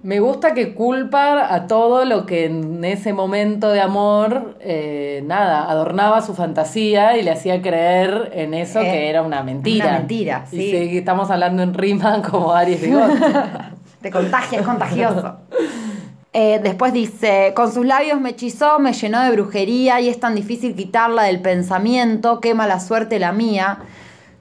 [0.03, 5.69] Me gusta que culpa a todo lo que en ese momento de amor, eh, nada,
[5.71, 9.87] adornaba su fantasía y le hacía creer en eso Eh, que era una mentira.
[9.89, 10.99] una mentira, Y sí.
[10.99, 13.11] estamos hablando en rima como Aries Bigot.
[14.01, 15.37] Te contagia, es contagioso.
[16.39, 20.35] Eh, después dice, con sus labios me hechizó, me llenó de brujería y es tan
[20.35, 23.79] difícil quitarla del pensamiento, qué mala suerte la mía.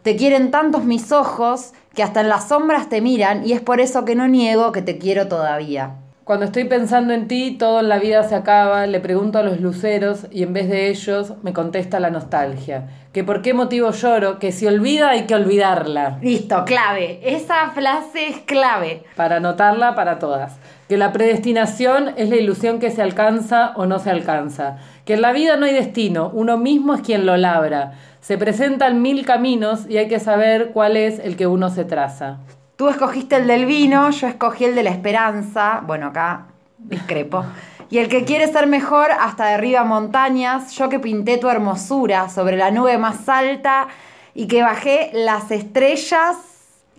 [0.02, 3.80] Te quieren tantos mis ojos que hasta en las sombras te miran y es por
[3.80, 5.96] eso que no niego que te quiero todavía.
[6.26, 9.62] Cuando estoy pensando en ti, todo en la vida se acaba, le pregunto a los
[9.62, 12.90] luceros y en vez de ellos me contesta la nostalgia.
[13.14, 16.18] Que por qué motivo lloro, que si olvida hay que olvidarla.
[16.22, 17.22] Listo, clave.
[17.24, 19.04] Esa frase es clave.
[19.16, 20.58] Para anotarla para todas.
[20.88, 24.78] Que la predestinación es la ilusión que se alcanza o no se alcanza.
[25.04, 27.94] Que en la vida no hay destino, uno mismo es quien lo labra.
[28.22, 32.38] Se presentan mil caminos y hay que saber cuál es el que uno se traza.
[32.76, 35.82] Tú escogiste el del vino, yo escogí el de la esperanza.
[35.86, 37.46] Bueno, acá discrepo.
[37.90, 40.74] Y el que quiere ser mejor, hasta derriba montañas.
[40.74, 43.88] Yo que pinté tu hermosura sobre la nube más alta
[44.34, 46.36] y que bajé las estrellas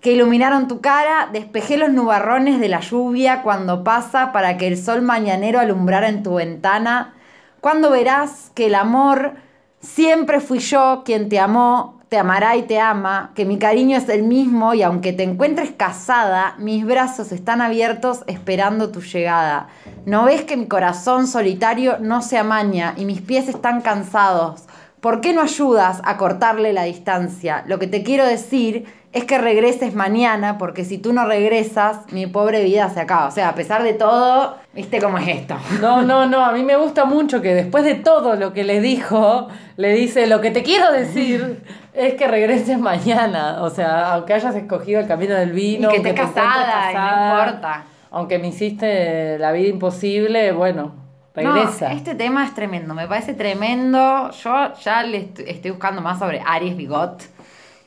[0.01, 4.77] que iluminaron tu cara, despejé los nubarrones de la lluvia cuando pasa para que el
[4.77, 7.15] sol mañanero alumbrara en tu ventana.
[7.61, 9.35] Cuando verás que el amor
[9.81, 14.09] siempre fui yo quien te amó, te amará y te ama, que mi cariño es
[14.09, 19.69] el mismo y aunque te encuentres casada, mis brazos están abiertos esperando tu llegada.
[20.05, 24.63] ¿No ves que mi corazón solitario no se amaña y mis pies están cansados?
[25.01, 27.65] ¿Por qué no ayudas a cortarle la distancia?
[27.67, 28.87] Lo que te quiero decir
[29.17, 33.27] es que regreses mañana, porque si tú no regresas, mi pobre vida se acaba.
[33.27, 35.57] O sea, a pesar de todo, viste cómo es esto.
[35.81, 38.81] No, no, no, a mí me gusta mucho que después de todo lo que le
[38.81, 41.63] dijo, le dice, lo que te quiero decir
[41.95, 43.63] es que regreses mañana.
[43.63, 46.95] O sea, aunque hayas escogido el camino del vino, y que estés te casada, y
[46.95, 47.85] no importa.
[48.11, 50.93] aunque me hiciste la vida imposible, bueno,
[51.35, 51.89] regresa.
[51.91, 54.31] No, este tema es tremendo, me parece tremendo.
[54.31, 57.23] Yo ya le est- estoy buscando más sobre Aries Bigot,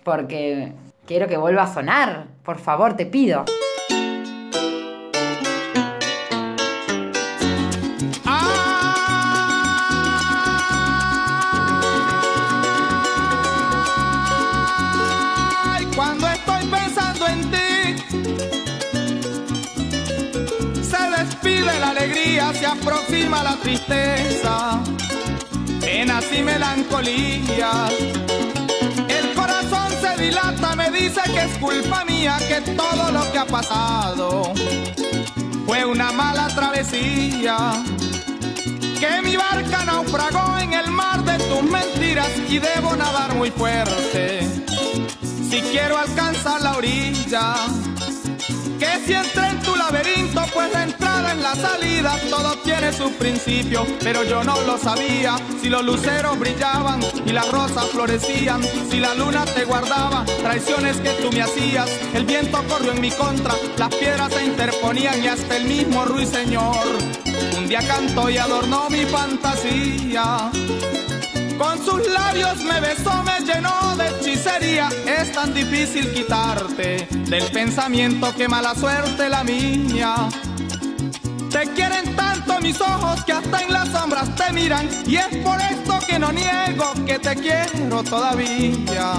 [0.03, 0.71] porque
[1.09, 2.27] quiero que vuelva a sonar.
[2.43, 3.45] Por favor, te pido.
[15.95, 17.57] Cuando estoy pensando en ti,
[22.53, 24.79] se aproxima la tristeza,
[25.81, 27.89] penas y melancolía.
[30.91, 34.53] Dice que es culpa mía, que todo lo que ha pasado
[35.65, 37.83] fue una mala travesía.
[38.99, 44.41] Que mi barca naufragó en el mar de tus mentiras y debo nadar muy fuerte
[45.49, 47.55] si quiero alcanzar la orilla.
[48.79, 53.11] Que si entré en tu laberinto, pues la entrada en la salida, todo tiene su
[53.11, 55.35] principio, pero yo no lo sabía.
[55.61, 61.09] Si los luceros brillaban y las rosas florecían, si la luna te guardaba, traiciones que
[61.21, 65.57] tú me hacías, el viento corrió en mi contra, las piedras se interponían y hasta
[65.57, 66.87] el mismo ruiseñor.
[67.57, 70.51] Un día cantó y adornó mi fantasía.
[71.57, 74.89] Con sus labios me besó, me llenó de hechicería.
[75.05, 80.29] Es tan difícil quitarte del pensamiento que mala suerte la mía.
[81.51, 84.87] Te quieren tanto mis ojos que hasta en las sombras te miran.
[85.05, 89.13] Y es por esto que no niego que te quiero todavía.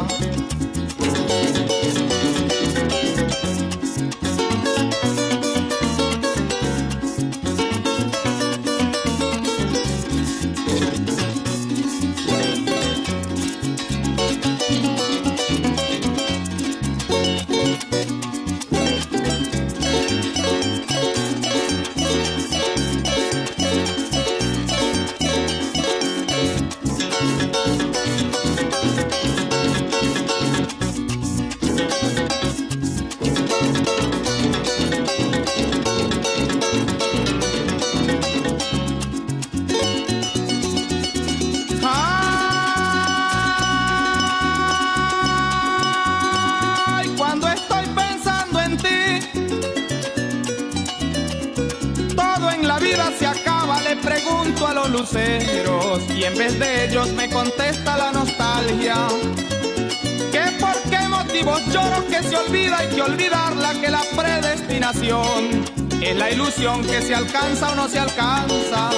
[62.53, 65.65] Hay que olvidarla que la predestinación
[66.03, 68.91] es la ilusión que se alcanza o no se alcanza.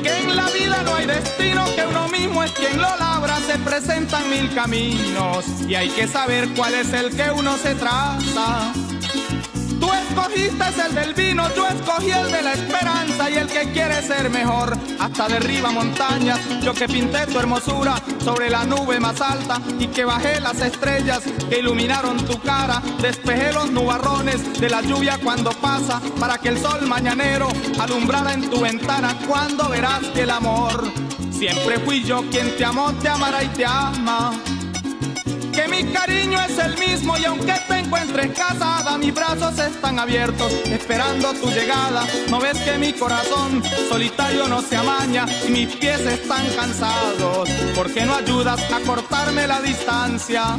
[0.00, 3.58] Que en la vida no hay destino, que uno mismo es quien lo labra, se
[3.58, 8.72] presentan mil caminos y hay que saber cuál es el que uno se traza.
[9.80, 14.02] Tú escogiste el del vino, yo escogí el de la esperanza y el que quiere
[14.02, 14.78] ser mejor.
[15.16, 20.40] Derriba montañas, yo que pinté tu hermosura sobre la nube más alta y que bajé
[20.40, 22.82] las estrellas que iluminaron tu cara.
[23.00, 27.48] Despejé los nubarrones de la lluvia cuando pasa para que el sol mañanero
[27.80, 30.84] alumbrara en tu ventana cuando verás que el amor
[31.30, 34.32] siempre fui yo quien te amó, te amará y te ama
[35.56, 40.52] que mi cariño es el mismo y aunque te encuentres casada, mis brazos están abiertos
[40.66, 42.06] esperando tu llegada.
[42.28, 47.48] No ves que mi corazón solitario no se amaña y mis pies están cansados.
[47.74, 50.58] ¿Por qué no ayudas a cortarme la distancia?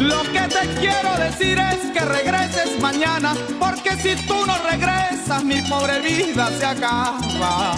[0.00, 5.60] Lo que te quiero decir es que regreses mañana, porque si tú no regresas, mi
[5.68, 7.76] pobre vida se acaba.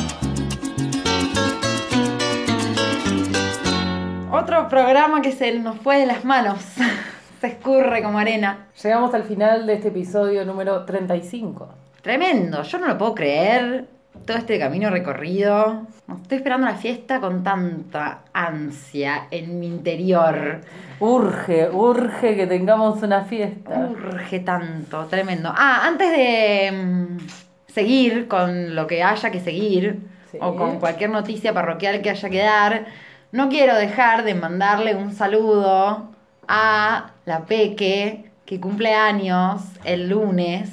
[4.37, 6.59] Otro programa que se nos fue de las manos.
[7.41, 8.67] se escurre como arena.
[8.83, 11.69] Llegamos al final de este episodio número 35.
[12.03, 13.87] Tremendo, yo no lo puedo creer.
[14.27, 15.87] Todo este camino recorrido.
[16.23, 20.61] Estoy esperando la fiesta con tanta ansia en mi interior.
[21.01, 23.89] Urge, urge que tengamos una fiesta.
[23.91, 25.51] Urge tanto, tremendo.
[25.57, 27.19] Ah, antes de mm,
[27.73, 30.39] seguir con lo que haya que seguir, Sí.
[30.43, 32.87] o con cualquier noticia parroquial que haya que dar,
[33.37, 36.09] no quiero dejar de mandarle un saludo
[36.49, 40.71] a la Peque, que cumple años el lunes,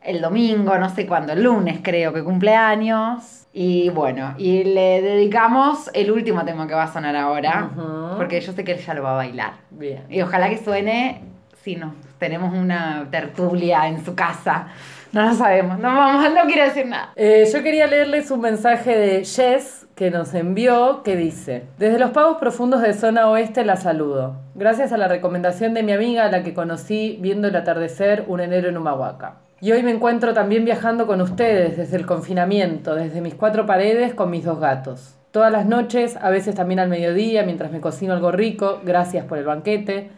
[0.00, 3.46] el domingo, no sé cuándo, el lunes creo que cumple años.
[3.52, 7.70] Y bueno, y le dedicamos el último tema que va a sonar ahora,
[8.16, 9.52] porque yo sé que él ya lo va a bailar.
[9.70, 10.04] Bien.
[10.08, 11.22] Y ojalá que suene
[11.62, 14.68] si nos tenemos una tertulia en su casa.
[15.12, 17.12] No lo sabemos, no vamos, no quiero decir nada.
[17.16, 22.10] Eh, yo quería leerles un mensaje de Jess que nos envió que dice, desde los
[22.10, 24.36] pagos profundos de zona oeste la saludo.
[24.54, 28.40] Gracias a la recomendación de mi amiga a la que conocí viendo el atardecer un
[28.40, 29.36] enero en Humahuaca.
[29.58, 34.12] Y hoy me encuentro también viajando con ustedes desde el confinamiento, desde mis cuatro paredes
[34.12, 35.14] con mis dos gatos.
[35.30, 39.38] Todas las noches, a veces también al mediodía, mientras me cocino algo rico, gracias por
[39.38, 40.10] el banquete,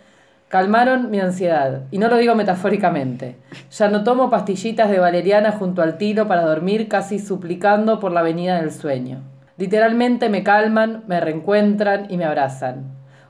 [0.48, 1.82] calmaron mi ansiedad.
[1.92, 3.36] Y no lo digo metafóricamente.
[3.70, 8.22] Ya no tomo pastillitas de valeriana junto al tiro para dormir casi suplicando por la
[8.22, 9.22] venida del sueño.
[9.58, 12.84] Literalmente me calman, me reencuentran y me abrazan.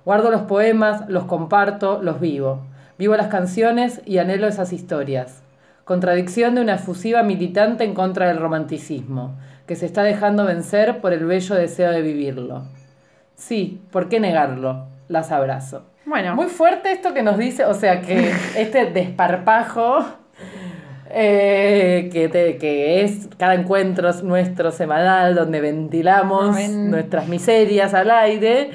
[0.05, 2.67] Guardo los poemas, los comparto, los vivo.
[2.99, 5.43] Vivo las canciones y anhelo esas historias.
[5.85, 11.15] Contradicción de una efusiva militante en contra del romanticismo, que se está dejando vencer por
[11.15, 12.65] el bello deseo de vivirlo.
[13.35, 14.87] Sí, ¿por qué negarlo?
[15.09, 15.87] Las abrazo.
[16.05, 20.05] Bueno, Muy fuerte esto que nos dice, o sea, que este desparpajo
[21.11, 26.91] eh, que, te- que es cada encuentro es nuestro semanal donde ventilamos Ven.
[26.91, 28.71] nuestras miserias al aire.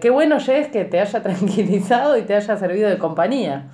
[0.00, 3.66] Qué bueno, Jess, que te haya tranquilizado y te haya servido de compañía.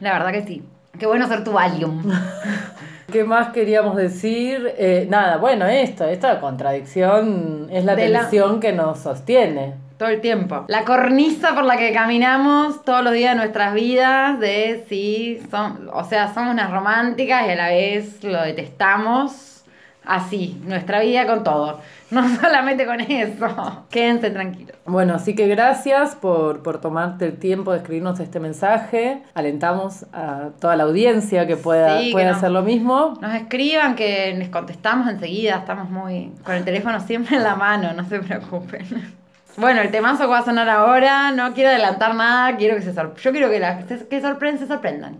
[0.00, 0.62] la verdad que sí.
[0.98, 2.02] Qué bueno ser tu Valium.
[3.12, 4.72] ¿Qué más queríamos decir?
[4.78, 9.74] Eh, nada, bueno, esto, esta contradicción es la De la- tensión que nos sostiene.
[10.02, 10.64] Todo el tiempo.
[10.66, 15.88] La cornisa por la que caminamos todos los días de nuestras vidas, de si son,
[15.92, 19.62] o sea, somos unas románticas y a la vez lo detestamos.
[20.04, 21.78] Así, nuestra vida con todo.
[22.10, 23.86] No solamente con eso.
[23.88, 24.76] Quédense tranquilos.
[24.84, 29.22] Bueno, así que gracias por, por tomarte el tiempo de escribirnos este mensaje.
[29.34, 33.14] Alentamos a toda la audiencia que pueda, Sí, que pueda hacer lo mismo.
[33.20, 35.58] Nos escriban que les contestamos enseguida.
[35.58, 39.21] Estamos muy con el teléfono siempre en la mano, no se preocupen.
[39.56, 42.94] Bueno, el temazo que va a sonar ahora, no quiero adelantar nada, quiero que se
[42.94, 45.16] sor- yo quiero que, la, que sorprendan, se sorprendan.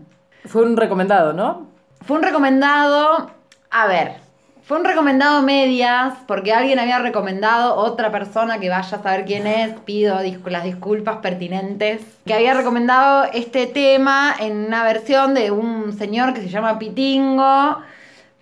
[0.47, 1.67] Fue un recomendado, ¿no?
[2.07, 3.31] Fue un recomendado,
[3.71, 4.15] a ver,
[4.65, 9.47] fue un recomendado medias, porque alguien había recomendado, otra persona que vaya a saber quién
[9.47, 15.51] es, pido dis- las disculpas pertinentes, que había recomendado este tema en una versión de
[15.51, 17.79] un señor que se llama Pitingo,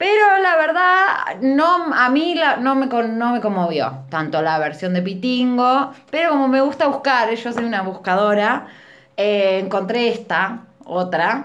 [0.01, 4.95] pero la verdad, no, a mí la- no, me, no me conmovió tanto la versión
[4.95, 8.67] de Pitingo, pero como me gusta buscar, yo soy una buscadora,
[9.19, 11.45] eh, encontré esta, otra,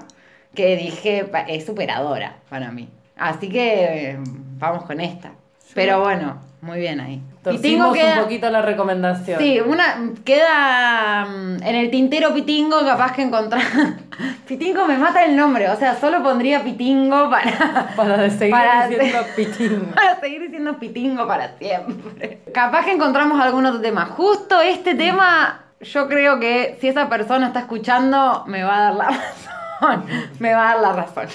[0.53, 2.87] que dije, es superadora para mí.
[3.17, 4.17] Así que eh,
[4.57, 5.31] vamos con esta.
[5.73, 7.21] Pero bueno, muy bien ahí.
[7.43, 8.17] Pitingo Torcimos queda...
[8.17, 9.39] un poquito la recomendación.
[9.39, 13.61] Sí, una queda mm, en el tintero Pitingo, capaz que encontrar.
[14.47, 19.19] Pitingo me mata el nombre, o sea, solo pondría Pitingo para, Para seguir Para- diciendo
[19.35, 19.91] pitín.
[19.95, 22.41] para seguir diciendo Pitingo para siempre.
[22.51, 24.07] Capaz que encontramos algún otro tema.
[24.07, 28.95] Justo este tema, yo creo que si esa persona está escuchando, me va a dar
[28.95, 30.05] la razón.
[30.39, 31.27] Me va a dar la razón.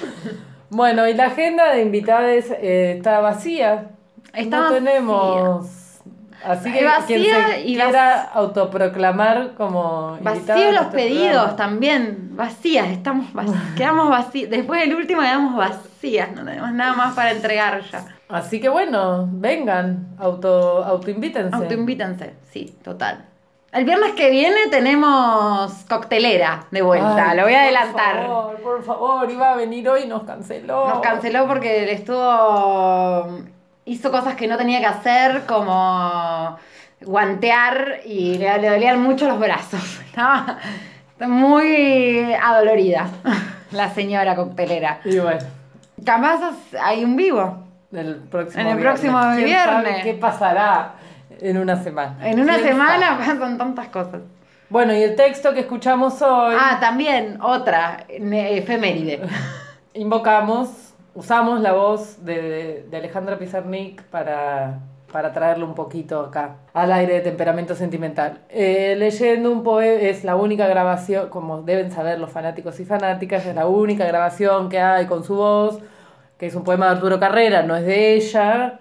[0.71, 3.91] Bueno, y la agenda de invitados eh, está vacía.
[4.33, 4.79] Está no vacía.
[4.79, 5.67] tenemos.
[6.43, 11.57] Así que Vacía quien se y quiera autoproclamar como de los este pedidos programa.
[11.57, 14.49] también, vacías, estamos vac- quedamos vacías.
[14.49, 18.07] Después del último quedamos vacías, no tenemos nada más para entregar ya.
[18.31, 21.55] Así que bueno, vengan, auto, autoinvítense.
[21.55, 23.27] Autoinvítense, sí, total.
[23.73, 28.17] El viernes que viene tenemos coctelera de vuelta, Ay, lo voy a por adelantar.
[28.27, 30.89] favor, por favor, iba a venir hoy y nos canceló.
[30.89, 33.27] Nos canceló porque le estuvo.
[33.85, 36.57] Hizo cosas que no tenía que hacer, como
[37.03, 39.81] guantear y le, le dolían mucho los brazos.
[40.07, 40.59] Estaba
[41.29, 43.09] muy adolorida
[43.73, 45.01] la señora coctelera.
[45.05, 45.41] Y bueno,
[46.05, 46.41] Capaz
[46.83, 47.65] hay un vivo.
[47.93, 49.01] el próximo En el viernes.
[49.01, 49.65] próximo ¿Quién viernes.
[49.91, 50.93] sabe ¿Qué pasará
[51.41, 52.17] en una semana?
[52.27, 53.19] En una ¿Quién semana sabe?
[53.39, 54.21] pasan tantas cosas.
[54.71, 59.21] Bueno, y el texto que escuchamos hoy, Ah, también otra, efeméride.
[59.95, 64.81] invocamos, usamos la voz de, de- Alejandra Pizarnik para,
[65.13, 68.39] para traerlo un poquito acá, al aire de temperamento sentimental.
[68.49, 73.45] Eh, leyendo un poema, es la única grabación, como deben saber los fanáticos y fanáticas,
[73.47, 75.81] es la única grabación que hay con su voz,
[76.39, 78.81] que es un poema de Arturo Carrera, no es de ella.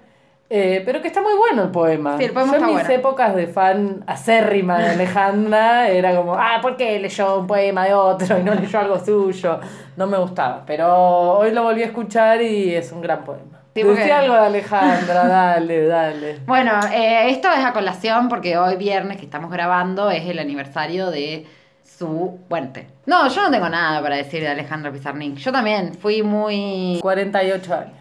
[0.49, 2.17] Eh, pero que está muy bueno el poema.
[2.17, 2.99] Sí, el poema Yo está en mis bueno.
[2.99, 7.93] épocas de fan acérrima de Alejandra era como, ah, ¿por qué leyó un poema de
[7.93, 9.59] otro y no leyó algo suyo?
[9.95, 10.91] No me gustaba, pero
[11.37, 13.59] hoy lo volví a escuchar y es un gran poema.
[13.75, 16.39] Sí, porque- algo de Alejandra, dale, dale.
[16.45, 21.11] Bueno, eh, esto es a colación porque hoy viernes que estamos grabando es el aniversario
[21.11, 21.45] de
[21.83, 22.87] su muerte.
[23.05, 25.35] No, yo no tengo nada para decir de Alejandra Pizarnik.
[25.35, 26.97] Yo también fui muy...
[27.01, 27.98] 48 años.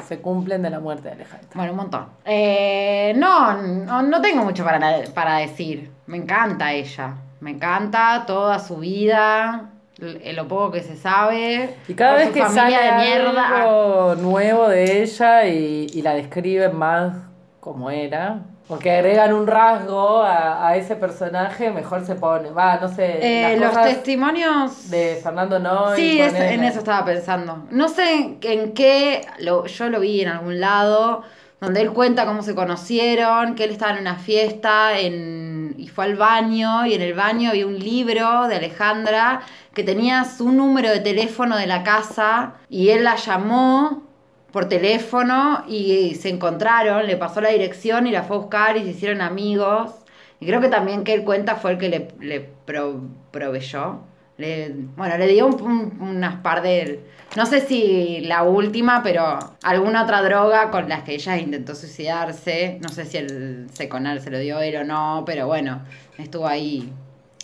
[0.00, 1.48] Se cumplen de la muerte de Alejandra?
[1.54, 2.06] Bueno, un montón.
[2.24, 4.80] Eh, no, no, no tengo mucho para,
[5.14, 5.90] para decir.
[6.06, 7.14] Me encanta ella.
[7.40, 11.76] Me encanta toda su vida, l- lo poco que se sabe.
[11.88, 13.62] Y cada vez que sale de mierda.
[13.62, 17.14] algo nuevo de ella y, y la describen más
[17.60, 18.40] como era,
[18.70, 22.50] porque agregan un rasgo a, a ese personaje, mejor se pone.
[22.52, 23.18] Va, no sé.
[23.52, 24.88] Eh, las los testimonios.
[24.90, 25.96] de Fernando Noy.
[26.00, 27.64] Sí, es- en eso estaba pensando.
[27.70, 31.22] No sé en, en qué, lo- yo lo vi en algún lado,
[31.60, 36.04] donde él cuenta cómo se conocieron, que él estaba en una fiesta en, y fue
[36.04, 39.40] al baño, y en el baño había un libro de Alejandra
[39.74, 44.04] que tenía su número de teléfono de la casa, y él la llamó
[44.52, 48.82] por teléfono y se encontraron, le pasó la dirección y la fue a buscar y
[48.84, 49.92] se hicieron amigos.
[50.40, 54.00] Y creo que también que él cuenta fue el que le, le pro- proveyó.
[54.38, 57.00] Le- bueno, le dio un- un- unas par de...
[57.36, 62.78] No sé si la última, pero alguna otra droga con las que ella intentó suicidarse.
[62.82, 65.82] No sé si el seconal se lo dio él o no, pero bueno,
[66.18, 66.90] estuvo ahí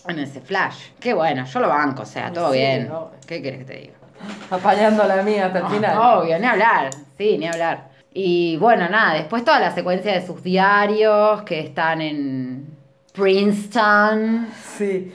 [0.09, 0.87] en ese flash.
[0.99, 2.89] Qué bueno, yo lo banco, o sea, todo Sí, bien.
[2.89, 3.11] no.
[3.27, 3.93] ¿Qué querés que te diga?
[4.51, 5.99] Apañando la mía hasta el final.
[5.99, 7.89] Obvio, ni hablar, sí, ni hablar.
[8.13, 12.67] Y bueno, nada, después toda la secuencia de sus diarios que están en
[13.13, 14.49] Princeton.
[14.63, 15.13] Sí.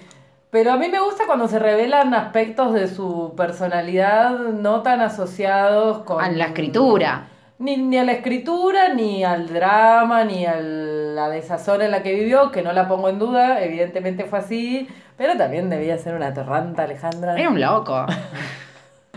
[0.51, 6.03] Pero a mí me gusta cuando se revelan aspectos de su personalidad no tan asociados
[6.03, 6.23] con...
[6.23, 7.27] A la escritura.
[7.57, 12.13] Ni, ni a la escritura, ni al drama, ni a la desazón en la que
[12.13, 16.33] vivió, que no la pongo en duda, evidentemente fue así, pero también debía ser una
[16.33, 17.39] torranta, Alejandra.
[17.39, 18.05] Era un loco.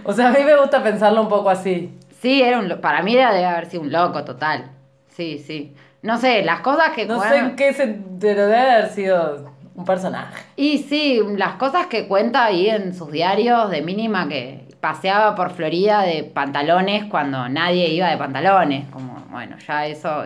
[0.04, 1.90] O sea, a mí me gusta pensarlo un poco así.
[2.20, 4.70] Sí, era un para mí era- debe haber sido un loco total.
[5.08, 5.74] Sí, sí.
[6.02, 9.84] No sé, las cosas que No sé en qué se pero debe haber sido un
[9.84, 10.42] personaje.
[10.56, 15.50] Y sí, las cosas que cuenta ahí en sus diarios de mínima que paseaba por
[15.50, 20.24] Florida de pantalones cuando nadie iba de pantalones, como bueno, ya eso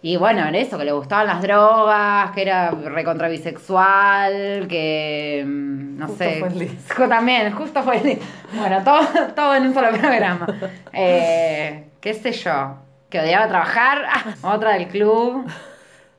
[0.00, 5.98] y, bueno, era eso, que le gustaban las drogas, que era recontra bisexual, que mm,
[5.98, 8.18] no Justo sé, fue el también, justo fue el.
[8.54, 9.00] Bueno, todo,
[9.34, 10.46] todo en un solo programa.
[10.92, 12.76] Eh, qué sé yo,
[13.10, 14.06] que odiaba trabajar,
[14.42, 15.46] otra del club.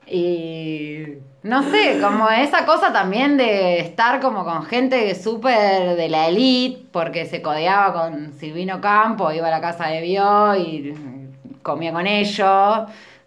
[0.06, 1.04] Y
[1.42, 6.86] no sé, como esa cosa también de estar como con gente súper de la elite,
[6.92, 10.94] porque se codeaba con Silvino Campo, iba a la casa de Bio y
[11.62, 12.80] comía con ellos,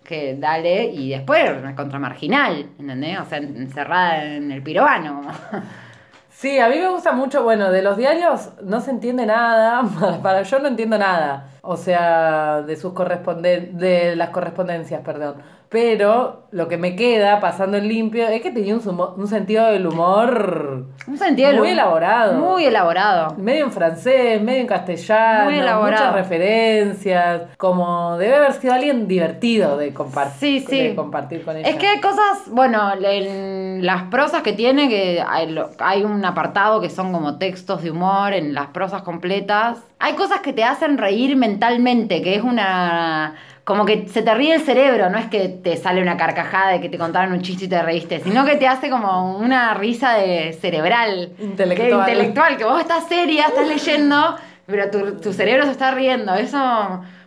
[0.03, 3.19] que dale, y después una contramarginal, ¿entendés?
[3.19, 5.21] O sea, encerrada en el pirobano.
[6.35, 9.81] Sí, a mí me gusta mucho, bueno, de los diarios no se entiende nada,
[10.23, 15.35] para yo no entiendo nada, o sea, de sus corresponden de las correspondencias, perdón.
[15.69, 19.87] Pero lo que me queda pasando en limpio es que tenía un, un sentido del
[19.87, 22.33] humor Un sentido del muy elaborado.
[22.39, 23.33] Muy elaborado.
[23.39, 26.05] Medio en francés, medio en castellano, Muy elaborado.
[26.11, 30.89] muchas referencias, como debe haber sido alguien divertido de, compar- Sí, sí.
[30.89, 31.67] de compartir con ella.
[31.67, 36.81] Es que hay cosas, bueno, en las prosas que tiene, que hay, hay un apartado
[36.81, 39.79] que son como textos de humor en las prosas completas.
[39.99, 43.35] Hay cosas que te hacen reír mentalmente, que es una...
[43.63, 46.81] Como que se te ríe el cerebro, no es que te sale una carcajada de
[46.81, 50.15] que te contaron un chiste y te reíste, sino que te hace como una risa
[50.15, 51.31] de cerebral.
[51.39, 52.05] Intelectual.
[52.05, 54.35] Que, intelectual, que vos estás seria, estás leyendo,
[54.65, 56.35] pero tu, tu cerebro se está riendo.
[56.35, 56.59] Eso,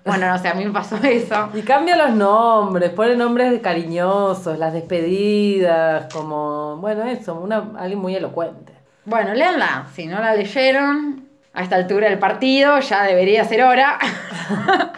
[0.04, 1.48] bueno, no sé, a mí me pasó eso.
[1.54, 8.14] Y cambia los nombres, pone nombres cariñosos, las despedidas, como, bueno, eso, una, alguien muy
[8.14, 8.74] elocuente.
[9.06, 9.86] Bueno, léanla.
[9.94, 11.26] Si no la leyeron,
[11.56, 13.98] a esta altura del partido ya debería ser hora.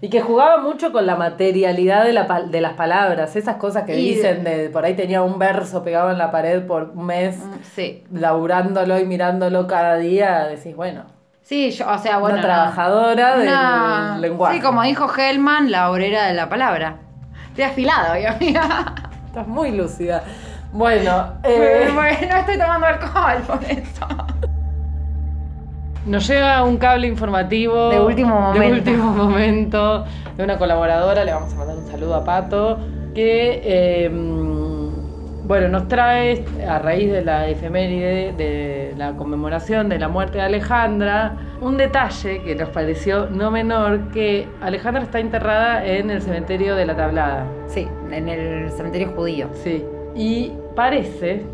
[0.00, 3.98] Y que jugaba mucho con la materialidad de, la, de las palabras, esas cosas que
[3.98, 7.36] Y- dicen, de por ahí tenía un verso pegado en la pared por un mes,
[7.74, 8.04] Sí.
[8.12, 11.02] laburándolo y mirándolo cada día, decís, bueno,
[11.42, 12.34] Sí, yo, o sea, bueno.
[12.36, 14.54] una trabajadora una- del lenguaje.
[14.58, 16.98] Sí, como dijo Hellman, la obrera de la palabra.
[17.48, 18.94] Estoy afilado, hoy, amiga.
[19.26, 20.22] Estás muy lúcida.
[20.70, 24.06] Bueno, eh, Bueno, estoy tomando alcohol por eso.
[26.08, 28.90] Nos llega un cable informativo De último de momento.
[28.90, 30.04] último momento
[30.36, 32.78] de una colaboradora, le vamos a mandar un saludo a Pato,
[33.14, 34.10] que eh,
[35.44, 40.44] bueno, nos trae a raíz de la efeméride de la conmemoración de la muerte de
[40.44, 46.74] Alejandra, un detalle que nos pareció no menor, que Alejandra está enterrada en el cementerio
[46.74, 47.46] de la Tablada.
[47.66, 49.48] Sí, en el cementerio judío.
[49.62, 49.84] Sí.
[50.14, 51.44] Y parece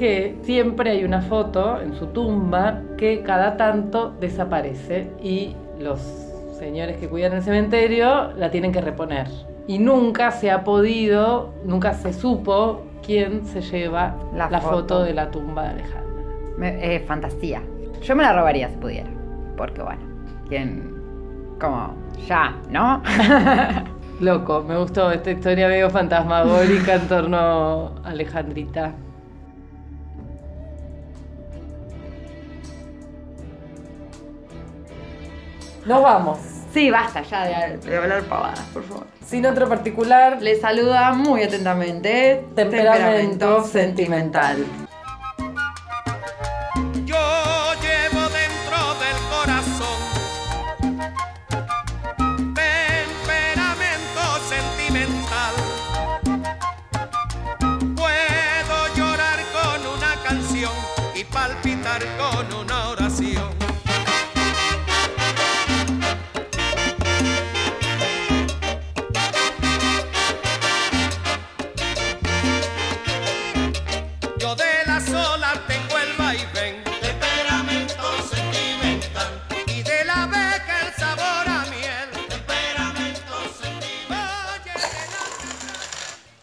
[0.00, 6.00] que siempre hay una foto en su tumba que cada tanto desaparece y los
[6.58, 9.26] señores que cuidan el cementerio la tienen que reponer.
[9.66, 14.74] Y nunca se ha podido, nunca se supo quién se lleva La la, foto.
[14.76, 15.02] foto.
[15.04, 16.22] de la tumba de Alejandra.
[16.56, 17.60] Me- eh, fantasía.
[18.02, 19.10] Yo me la robaría si pudiera.
[19.58, 20.00] Porque bueno,
[20.48, 20.94] ¿quién,
[21.60, 21.94] como,
[22.26, 23.02] ya, ¿no?
[24.20, 27.36] Loco, me gustó esta historia medio fantasmagórica en torno
[28.02, 28.92] a Alejandrita.
[35.86, 36.38] Nos vamos.
[36.72, 39.06] Sí, basta ya de, de hablar pavadas, por favor.
[39.26, 44.64] Sin otro particular, Le saluda muy atentamente Temperamento Sentimental.